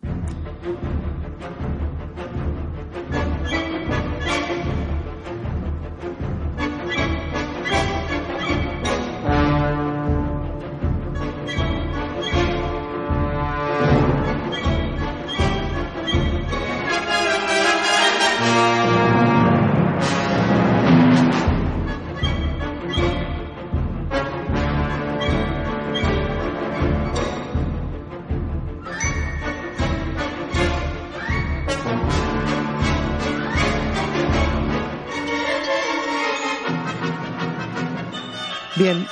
[38.80, 39.06] Bien.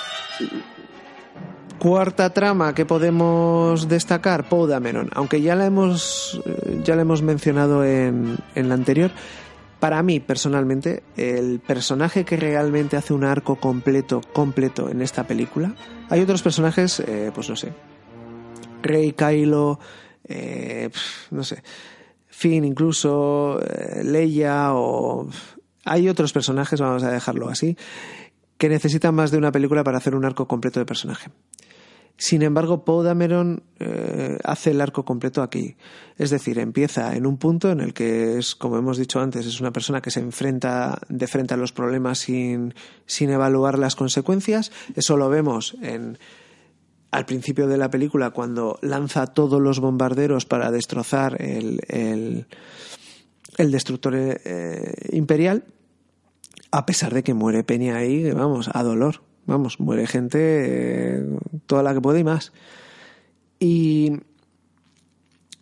[1.77, 5.09] Cuarta trama que podemos destacar, Poe Dameron.
[5.13, 9.11] Aunque ya la hemos, eh, ya la hemos mencionado en, en la anterior,
[9.81, 15.75] para mí personalmente, el personaje que realmente hace un arco completo, completo en esta película,
[16.09, 17.73] hay otros personajes, eh, pues no sé,
[18.81, 19.79] Rey, Kylo,
[20.23, 20.89] eh,
[21.31, 21.61] no sé,
[22.27, 23.59] Finn incluso,
[24.01, 25.27] Leia o...
[25.89, 27.77] Hay otros personajes, vamos a dejarlo así,
[28.57, 31.29] que necesitan más de una película para hacer un arco completo de personaje.
[32.19, 35.75] Sin embargo, Poe Dameron eh, hace el arco completo aquí.
[36.17, 39.61] Es decir, empieza en un punto en el que es, como hemos dicho antes, es
[39.61, 42.73] una persona que se enfrenta de frente a los problemas sin,
[43.05, 44.71] sin evaluar las consecuencias.
[44.95, 46.17] Eso lo vemos en,
[47.11, 52.47] al principio de la película cuando lanza todos los bombarderos para destrozar el, el,
[53.57, 55.65] el destructor eh, imperial,
[56.77, 59.23] a pesar de que muere Peña ahí, vamos, a dolor.
[59.47, 61.25] Vamos, muere gente eh,
[61.65, 62.53] toda la que puede y más.
[63.59, 64.11] Y,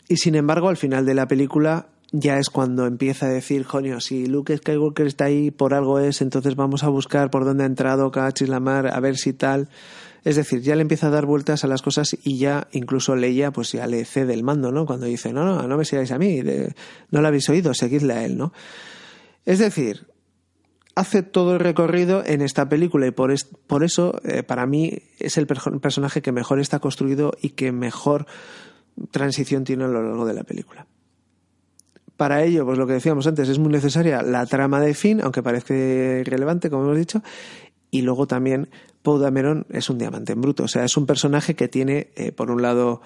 [0.09, 4.01] y sin embargo, al final de la película ya es cuando empieza a decir, Jonio,
[4.01, 7.67] si Luke Skywalker está ahí, por algo es, entonces vamos a buscar por dónde ha
[7.67, 9.69] entrado Cachis Lamar, a ver si tal.
[10.25, 13.51] Es decir, ya le empieza a dar vueltas a las cosas y ya incluso Leia
[13.51, 14.85] pues ya le cede el mando, ¿no?
[14.85, 16.41] Cuando dice, no, no, no me sigáis a mí,
[17.11, 18.51] no lo habéis oído, seguidle a él, ¿no?
[19.45, 20.07] Es decir,
[20.95, 23.33] hace todo el recorrido en esta película y por,
[23.67, 28.25] por eso eh, para mí es el personaje que mejor está construido y que mejor
[29.11, 30.87] transición tiene a lo largo de la película.
[32.15, 35.43] Para ello, pues lo que decíamos antes, es muy necesaria la trama de Finn, aunque
[35.43, 37.21] parece irrelevante, como hemos dicho,
[37.91, 38.69] y luego también
[39.03, 42.31] Poe Dameron es un diamante en bruto, o sea, es un personaje que tiene, eh,
[42.31, 43.01] por un lado,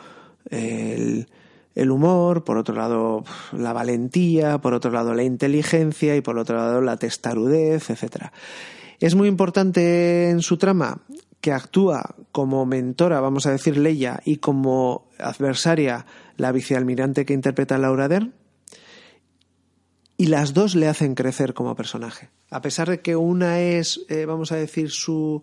[0.52, 1.28] el,
[1.76, 6.58] el humor, por otro lado la valentía, por otro lado la inteligencia y por otro
[6.58, 8.28] lado la testarudez, etc.
[9.00, 11.02] Es muy importante en su trama
[11.42, 16.06] que actúa como mentora, vamos a decir, Leia, y como adversaria
[16.38, 18.34] la vicealmirante que interpreta Laura Dern.
[20.18, 22.30] Y las dos le hacen crecer como personaje.
[22.50, 25.42] A pesar de que una es, eh, vamos a decir, su,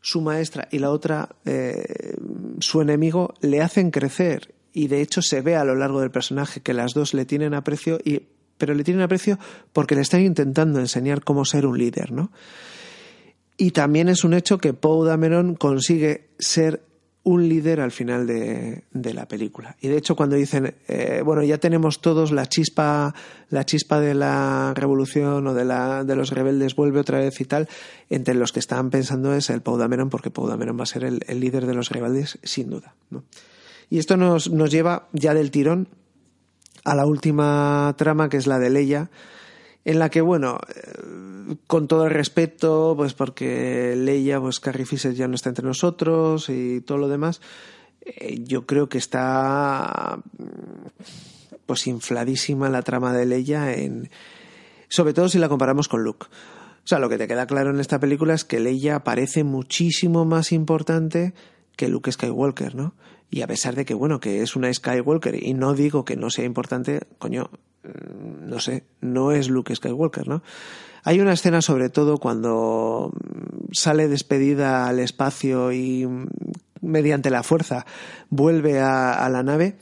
[0.00, 2.16] su maestra y la otra eh,
[2.58, 6.60] su enemigo, le hacen crecer y de hecho se ve a lo largo del personaje
[6.60, 8.22] que las dos le tienen aprecio y
[8.58, 9.38] pero le tienen aprecio
[9.72, 12.32] porque le están intentando enseñar cómo ser un líder, ¿no?
[13.56, 16.82] Y también es un hecho que Poe Dameron consigue ser
[17.24, 19.76] un líder al final de, la película.
[19.80, 23.14] Y de hecho cuando dicen, eh, bueno, ya tenemos todos la chispa,
[23.50, 27.44] la chispa de la revolución o de, la, de los rebeldes vuelve otra vez y
[27.44, 27.68] tal,
[28.08, 31.04] entre los que estaban pensando es el Poe Dameron porque Poe Dameron va a ser
[31.04, 33.24] el, el líder de los rebeldes sin duda, ¿no?
[33.90, 35.88] Y esto nos, nos lleva ya del tirón
[36.84, 39.10] a la última trama, que es la de Leia,
[39.84, 45.14] en la que, bueno, eh, con todo el respeto, pues porque Leia, pues Carrie Fisher
[45.14, 47.40] ya no está entre nosotros y todo lo demás,
[48.02, 50.18] eh, yo creo que está
[51.66, 54.10] pues infladísima la trama de Leia en
[54.88, 56.26] sobre todo si la comparamos con Luke.
[56.26, 60.24] O sea, lo que te queda claro en esta película es que Leia parece muchísimo
[60.24, 61.34] más importante
[61.78, 62.94] que Luke Skywalker, ¿no?
[63.30, 66.28] Y a pesar de que, bueno, que es una Skywalker y no digo que no
[66.28, 67.50] sea importante, coño,
[67.84, 70.42] mm, no sé, no es Luke Skywalker, ¿no?
[71.04, 76.26] Hay una escena sobre todo cuando mm, sale despedida al espacio y mm,
[76.80, 77.86] mediante la fuerza
[78.28, 79.76] vuelve a, la nave,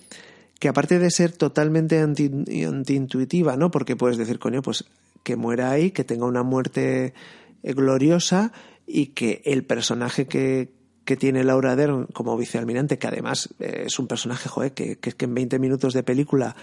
[0.60, 2.30] que aparte de ser totalmente anti,
[2.62, 3.70] antiintuitiva, ¿no?
[3.70, 4.84] Porque puedes decir, coño, pues
[5.22, 7.14] que muera ahí, que tenga una muerte
[7.62, 8.52] gloriosa
[8.86, 10.76] y que el personaje que,
[11.06, 15.12] que tiene Laura Dern como vicealmirante, que además eh, es un personaje, joder, que, que,
[15.12, 16.54] que en 20 minutos de película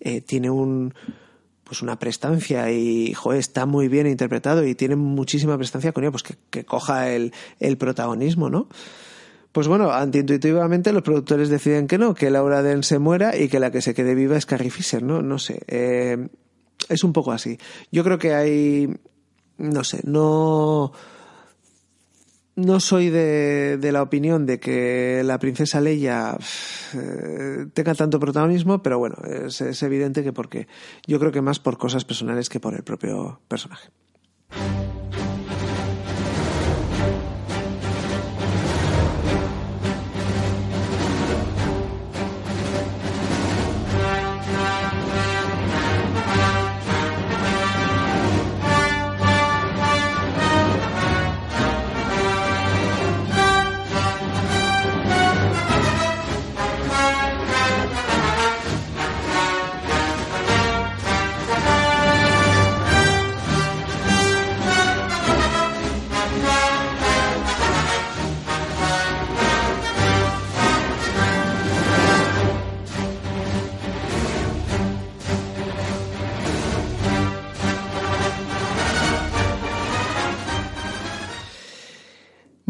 [0.00, 0.92] eh, tiene un
[1.64, 6.10] pues una prestancia y joder, está muy bien interpretado y tiene muchísima prestancia con ella,
[6.10, 8.68] pues que, que coja el, el, protagonismo, ¿no?
[9.52, 13.60] Pues bueno, antiintuitivamente los productores deciden que no, que Laura Dern se muera y que
[13.60, 15.22] la que se quede viva es Carrie Fisher, ¿no?
[15.22, 15.62] No sé.
[15.68, 16.28] Eh,
[16.88, 17.56] es un poco así.
[17.90, 18.88] Yo creo que hay.
[19.58, 20.92] No sé, no
[22.56, 26.36] no soy de, de, la opinión de que la princesa Leia
[26.94, 30.68] eh, tenga tanto protagonismo, pero bueno, es, es evidente que porque
[31.06, 33.90] yo creo que más por cosas personales que por el propio personaje.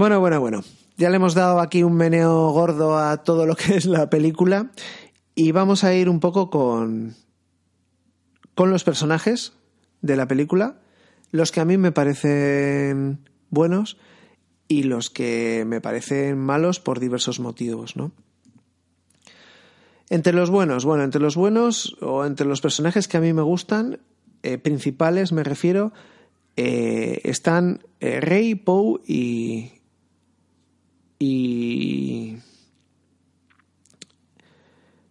[0.02, 0.64] Bueno, bueno, bueno.
[0.96, 4.72] Ya le hemos dado aquí un meneo gordo a todo lo que es la película
[5.36, 7.14] y vamos a ir un poco con
[8.56, 9.52] con los personajes
[10.00, 10.80] de la película,
[11.30, 13.96] los que a mí me parecen buenos
[14.66, 18.10] y los que me parecen malos por diversos motivos, ¿no?
[20.10, 23.42] Entre los buenos, bueno, entre los buenos o entre los personajes que a mí me
[23.42, 24.00] gustan,
[24.42, 25.92] eh, principales me refiero,
[26.56, 29.74] eh, están eh, Rey, Poe y,
[31.22, 32.38] y.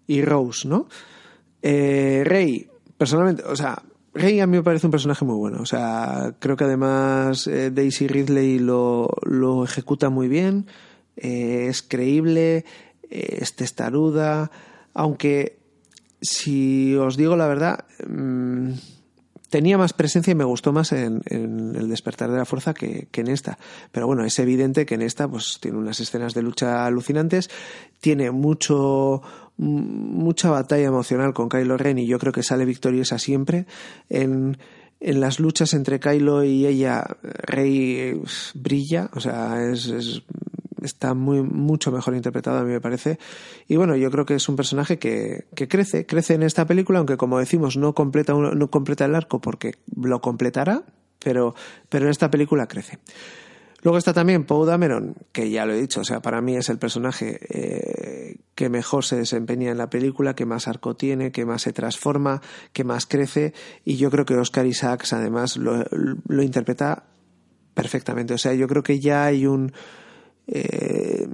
[0.08, 0.88] y Rose, ¿no?
[1.62, 3.82] Rey, personalmente, o sea,
[4.14, 5.62] Rey a mí me parece un personaje muy bueno.
[5.62, 10.68] O sea, creo que además Daisy Ridley lo, lo, ejecuta muy bien.
[11.16, 12.66] es creíble,
[13.10, 14.52] es testaruda.
[14.94, 15.60] Aunque,
[16.22, 18.72] si os digo la verdad, mm,
[19.52, 23.28] tenía más presencia y me gustó más en, El despertar de la fuerza que, en
[23.28, 23.60] esta.
[23.92, 27.52] Pero bueno, es evidente que en esta pues tiene unas escenas de lucha alucinantes,
[28.00, 29.22] tiene mucho
[29.58, 33.68] mucha batalla emocional con Kylo Ren y yo creo que sale victoriosa siempre
[34.10, 34.58] en
[35.02, 40.22] en las luchas entre Kylo y ella, Rey pues, brilla, o sea, es
[40.82, 43.20] está muy, mucho mejor interpretado, a mí me parece.
[43.68, 47.00] Y bueno, yo creo que es un personaje que, que crece, crece en esta película,
[47.00, 50.84] aunque como decimos, no completa, no completa el arco porque lo completará,
[51.24, 51.56] pero,
[51.90, 53.00] pero en esta película crece.
[53.84, 56.70] Luego está también Poe Dameron, que ya lo he dicho, o sea, para mí es
[56.70, 61.46] el personaje eh, que mejor se desempeña en la película, que más arco tiene, que
[61.46, 62.42] más se transforma,
[62.74, 63.54] que más crece,
[63.84, 65.84] y yo creo que Oscar Isaacs además lo,
[66.28, 67.06] lo interpreta
[67.74, 68.36] perfectamente.
[68.36, 69.74] O sea, yo creo que ya hay un,
[70.52, 71.28] eh,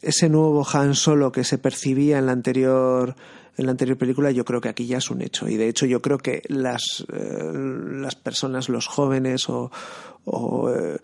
[0.00, 3.14] ese nuevo Han Solo que se percibía en la anterior
[3.58, 5.46] en la anterior película yo creo que aquí ya es un hecho.
[5.46, 9.70] Y de hecho yo creo que las eh, las personas los jóvenes o,
[10.74, 10.98] eh,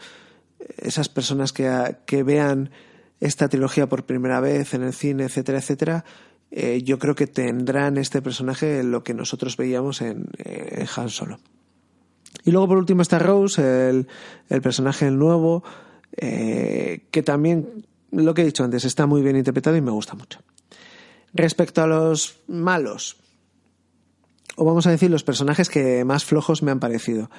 [0.79, 2.71] esas personas que, que, vean
[3.21, 6.05] esta trilogía por primera vez en el cine etcétera etcétera
[6.83, 10.29] yo creo que tendrán este personaje lo que nosotros veíamos en,
[10.97, 11.39] Han Solo.
[12.45, 14.09] Y luego por último está Rose el,
[14.49, 15.63] el personaje nuevo
[16.17, 20.15] eh, que también, lo que he dicho antes, está muy bien interpretado y me gusta
[20.15, 20.41] mucho.
[21.35, 23.17] Respecto a los malos,
[24.57, 27.31] o vamos a decir los personajes que más flojos me han parecido.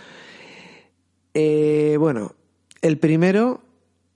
[1.33, 2.35] Eh, bueno,
[2.81, 3.61] el primero,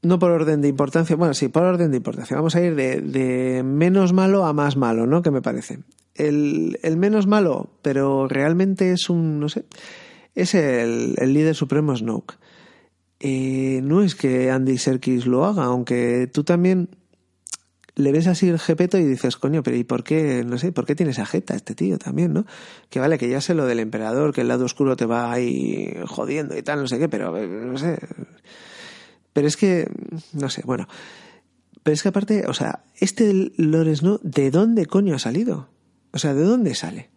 [0.02, 2.38] no por orden de importancia, bueno, sí, por orden de importancia.
[2.38, 5.22] Vamos a ir de, menos malo a más malo, ¿no?
[5.22, 5.80] Que me parece.
[6.16, 9.66] El, menos malo, pero realmente es un, no sé,
[10.36, 12.36] es el, el líder supremo Snoke.
[13.26, 16.90] Eh, no es que Andy Serkis lo haga, aunque tú también
[17.96, 20.86] le ves así el jepeto y dices, coño, pero ¿y por qué, no sé, por
[20.86, 22.46] qué tiene esa jeta este tío también, no?
[22.90, 25.96] Que vale, que ya sé lo del emperador, que el lado oscuro te va ahí
[26.06, 27.98] jodiendo y tal, no sé qué, pero eh, no sé.
[29.32, 29.90] Pero es que,
[30.34, 30.90] no sé, bueno.
[31.82, 34.20] Pero es que aparte, o sea, este Lores, ¿no?
[34.22, 35.70] ¿De dónde coño ha salido?
[36.12, 37.13] O sea, ¿de dónde sale?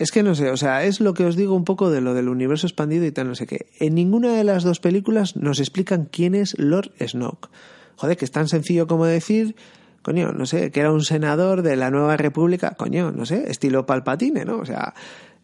[0.00, 2.14] Es que no sé, o sea, es lo que os digo un poco de lo
[2.14, 3.66] del universo expandido y tal, no sé qué.
[3.80, 7.50] En ninguna de las dos películas nos explican quién es Lord Snoke.
[7.96, 9.56] Joder, que es tan sencillo como decir,
[10.00, 13.84] coño, no sé, que era un senador de la Nueva República, coño, no sé, estilo
[13.84, 14.56] Palpatine, ¿no?
[14.56, 14.94] O sea,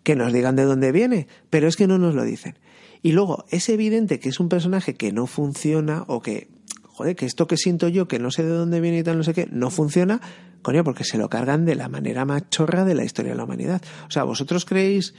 [0.02, 2.58] que nos digan de dónde viene, pero es que no nos lo dicen.
[3.02, 6.48] Y luego, es evidente que es un personaje que no funciona o que,
[6.82, 9.22] joder, que esto que siento yo, que no sé de dónde viene y tal, no
[9.22, 10.22] sé qué, no funciona
[10.66, 13.44] Coño, porque se lo cargan de la manera más chorra de la historia de la
[13.44, 13.80] humanidad.
[14.08, 15.14] O sea, ¿vosotros creéis,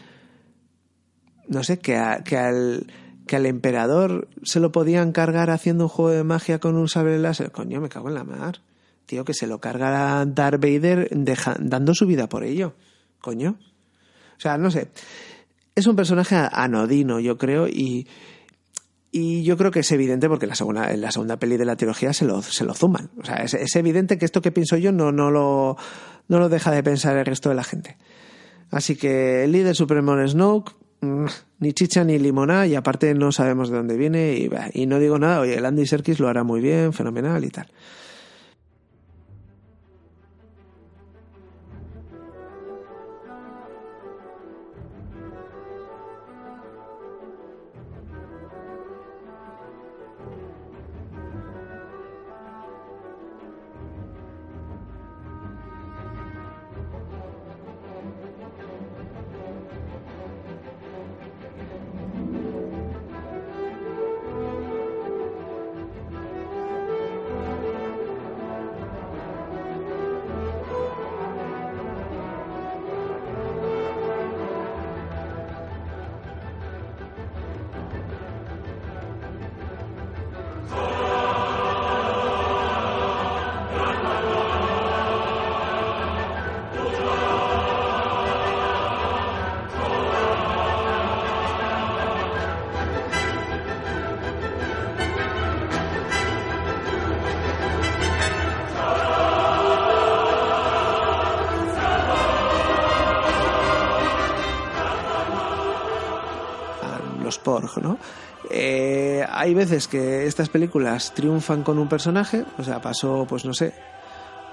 [1.47, 2.85] no sé, que, que al
[3.25, 7.17] que al emperador se lo podían cargar haciendo un juego de magia con un sable
[7.17, 7.53] láser?
[7.53, 8.59] Coño, me cago en la mar.
[9.05, 11.07] Tío, que se lo cargará Darth Vader
[11.61, 12.73] dando su vida por ello.
[13.21, 13.57] Coño.
[14.35, 14.91] O sea, no sé.
[15.75, 18.05] Es un personaje anodino, yo creo, y,
[19.11, 21.75] y yo creo que es evidente porque la segunda, en la segunda peli de la
[21.75, 23.09] trilogía se lo, se lo zuman.
[23.19, 25.77] O sea, es, evidente que esto que pienso yo no, no, lo,
[26.27, 27.97] no lo deja de pensar el resto de la gente.
[28.69, 31.25] Así que el líder supremo Snoke, mm,
[31.59, 35.17] ni chicha ni limonada, y aparte no sabemos de dónde viene, y, y no digo
[35.17, 37.67] nada, oye, el Andy Serkis lo hará muy bien, fenomenal y tal.
[107.81, 107.97] ¿No?
[108.49, 113.53] Eh, hay veces que estas películas triunfan con un personaje, o sea, pasó, pues no
[113.53, 113.73] sé,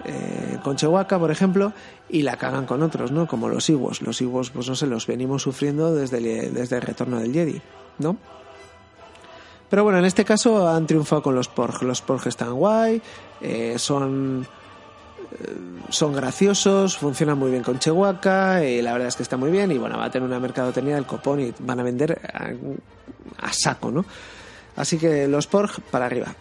[0.05, 1.72] eh, con Chewbacca, por ejemplo,
[2.09, 3.26] y la cagan con otros, ¿no?
[3.26, 4.02] Como los Iwos.
[4.02, 7.61] Los Iwos, pues no sé, los venimos sufriendo desde el, desde retorno del Jedi,
[7.98, 8.16] ¿no?
[9.70, 11.82] Pero bueno, en este caso han triunfado con los Porg.
[11.82, 13.00] Los Porg están guay,
[13.40, 14.46] eh, son
[15.89, 19.70] son graciosos, funcionan muy bien con Chewbacca y la verdad es que está muy bien
[19.72, 22.20] y bueno, va a tener una mercadotecnia del copón y van a vender
[23.39, 24.05] a, saco, ¿no?
[24.76, 26.35] Así que los Porg para arriba.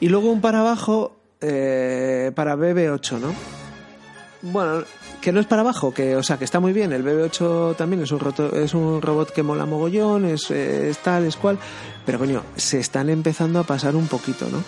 [0.00, 3.34] Y luego un para abajo eh, para BB8, ¿no?
[4.42, 4.84] Bueno,
[5.20, 6.92] que no es para abajo, que o sea, que está muy bien.
[6.92, 8.20] El BB8 también es un,
[8.54, 11.58] es un robot que mola mogollón, es, es tal, es cual,
[12.04, 14.62] pero coño, se están empezando a pasar un poquito, ¿no?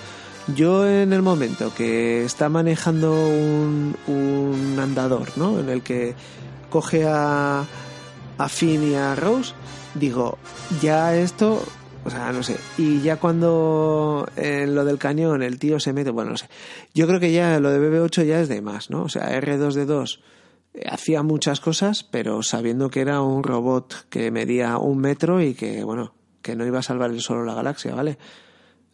[0.55, 5.61] Yo en el momento que está manejando un, un andador, ¿no?
[5.61, 6.15] En el que
[6.71, 7.65] coge a,
[8.39, 9.53] a Finn y a Rose,
[9.95, 10.39] digo,
[10.81, 11.63] ya esto,
[12.05, 12.57] o sea, no sé.
[12.79, 16.49] Y ya cuando en lo del cañón el tío se mete, bueno, no sé.
[16.95, 19.03] Yo creo que ya lo de BB8 ya es de más, ¿no?
[19.03, 20.21] O sea, R2D2
[20.75, 25.55] eh, hacía muchas cosas, pero sabiendo que era un robot que medía un metro y
[25.55, 28.19] que, bueno, que no iba a salvar el solo la galaxia, ¿vale?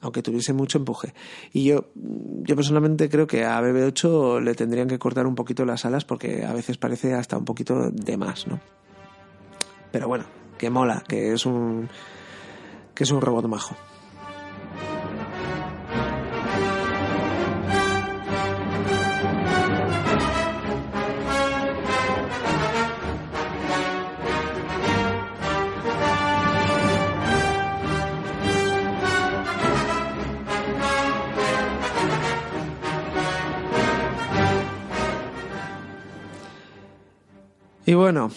[0.05, 1.14] Aunque tuviese mucho empuje.
[1.52, 5.84] Y yo, yo personalmente creo que a BB8 le tendrían que cortar un poquito las
[5.84, 8.61] alas porque a veces parece hasta un poquito de más, ¿no?
[9.90, 10.24] Pero bueno,
[10.59, 11.88] que mola, que es un
[12.94, 13.74] que es un robot majo.
[37.87, 38.30] Y bueno,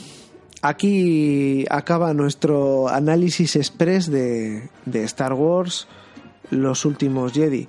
[0.62, 5.88] aquí acaba nuestro análisis express de, Star Wars,
[6.50, 7.68] los últimos Jedi.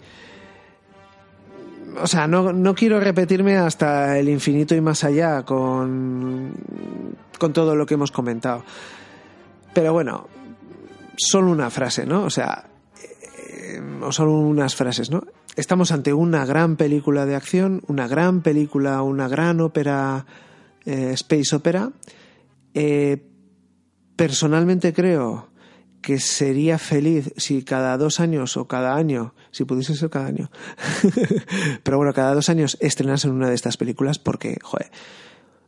[2.01, 6.53] O sea, no, no, quiero repetirme hasta el infinito y más allá con,
[7.39, 8.65] con todo lo que hemos comentado.
[9.73, 10.29] Pero bueno,
[11.17, 12.25] solo una frase, ¿no?
[12.25, 12.65] O sea,
[13.03, 15.25] eh, solo unas frases, ¿no?
[15.57, 20.25] Estamos ante una gran película de acción, una gran película, una gran ópera
[20.89, 21.93] eh, space Opera.
[22.73, 23.23] Eh,
[24.17, 25.51] personalmente creo
[26.01, 30.51] que sería feliz si cada dos años o cada año, si pudiese ser cada año,
[31.83, 34.91] pero bueno, cada dos años estrenasen una de estas películas porque, joder,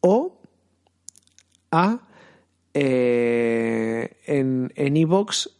[0.01, 0.41] o
[1.71, 1.99] a
[2.73, 4.97] eh, en en,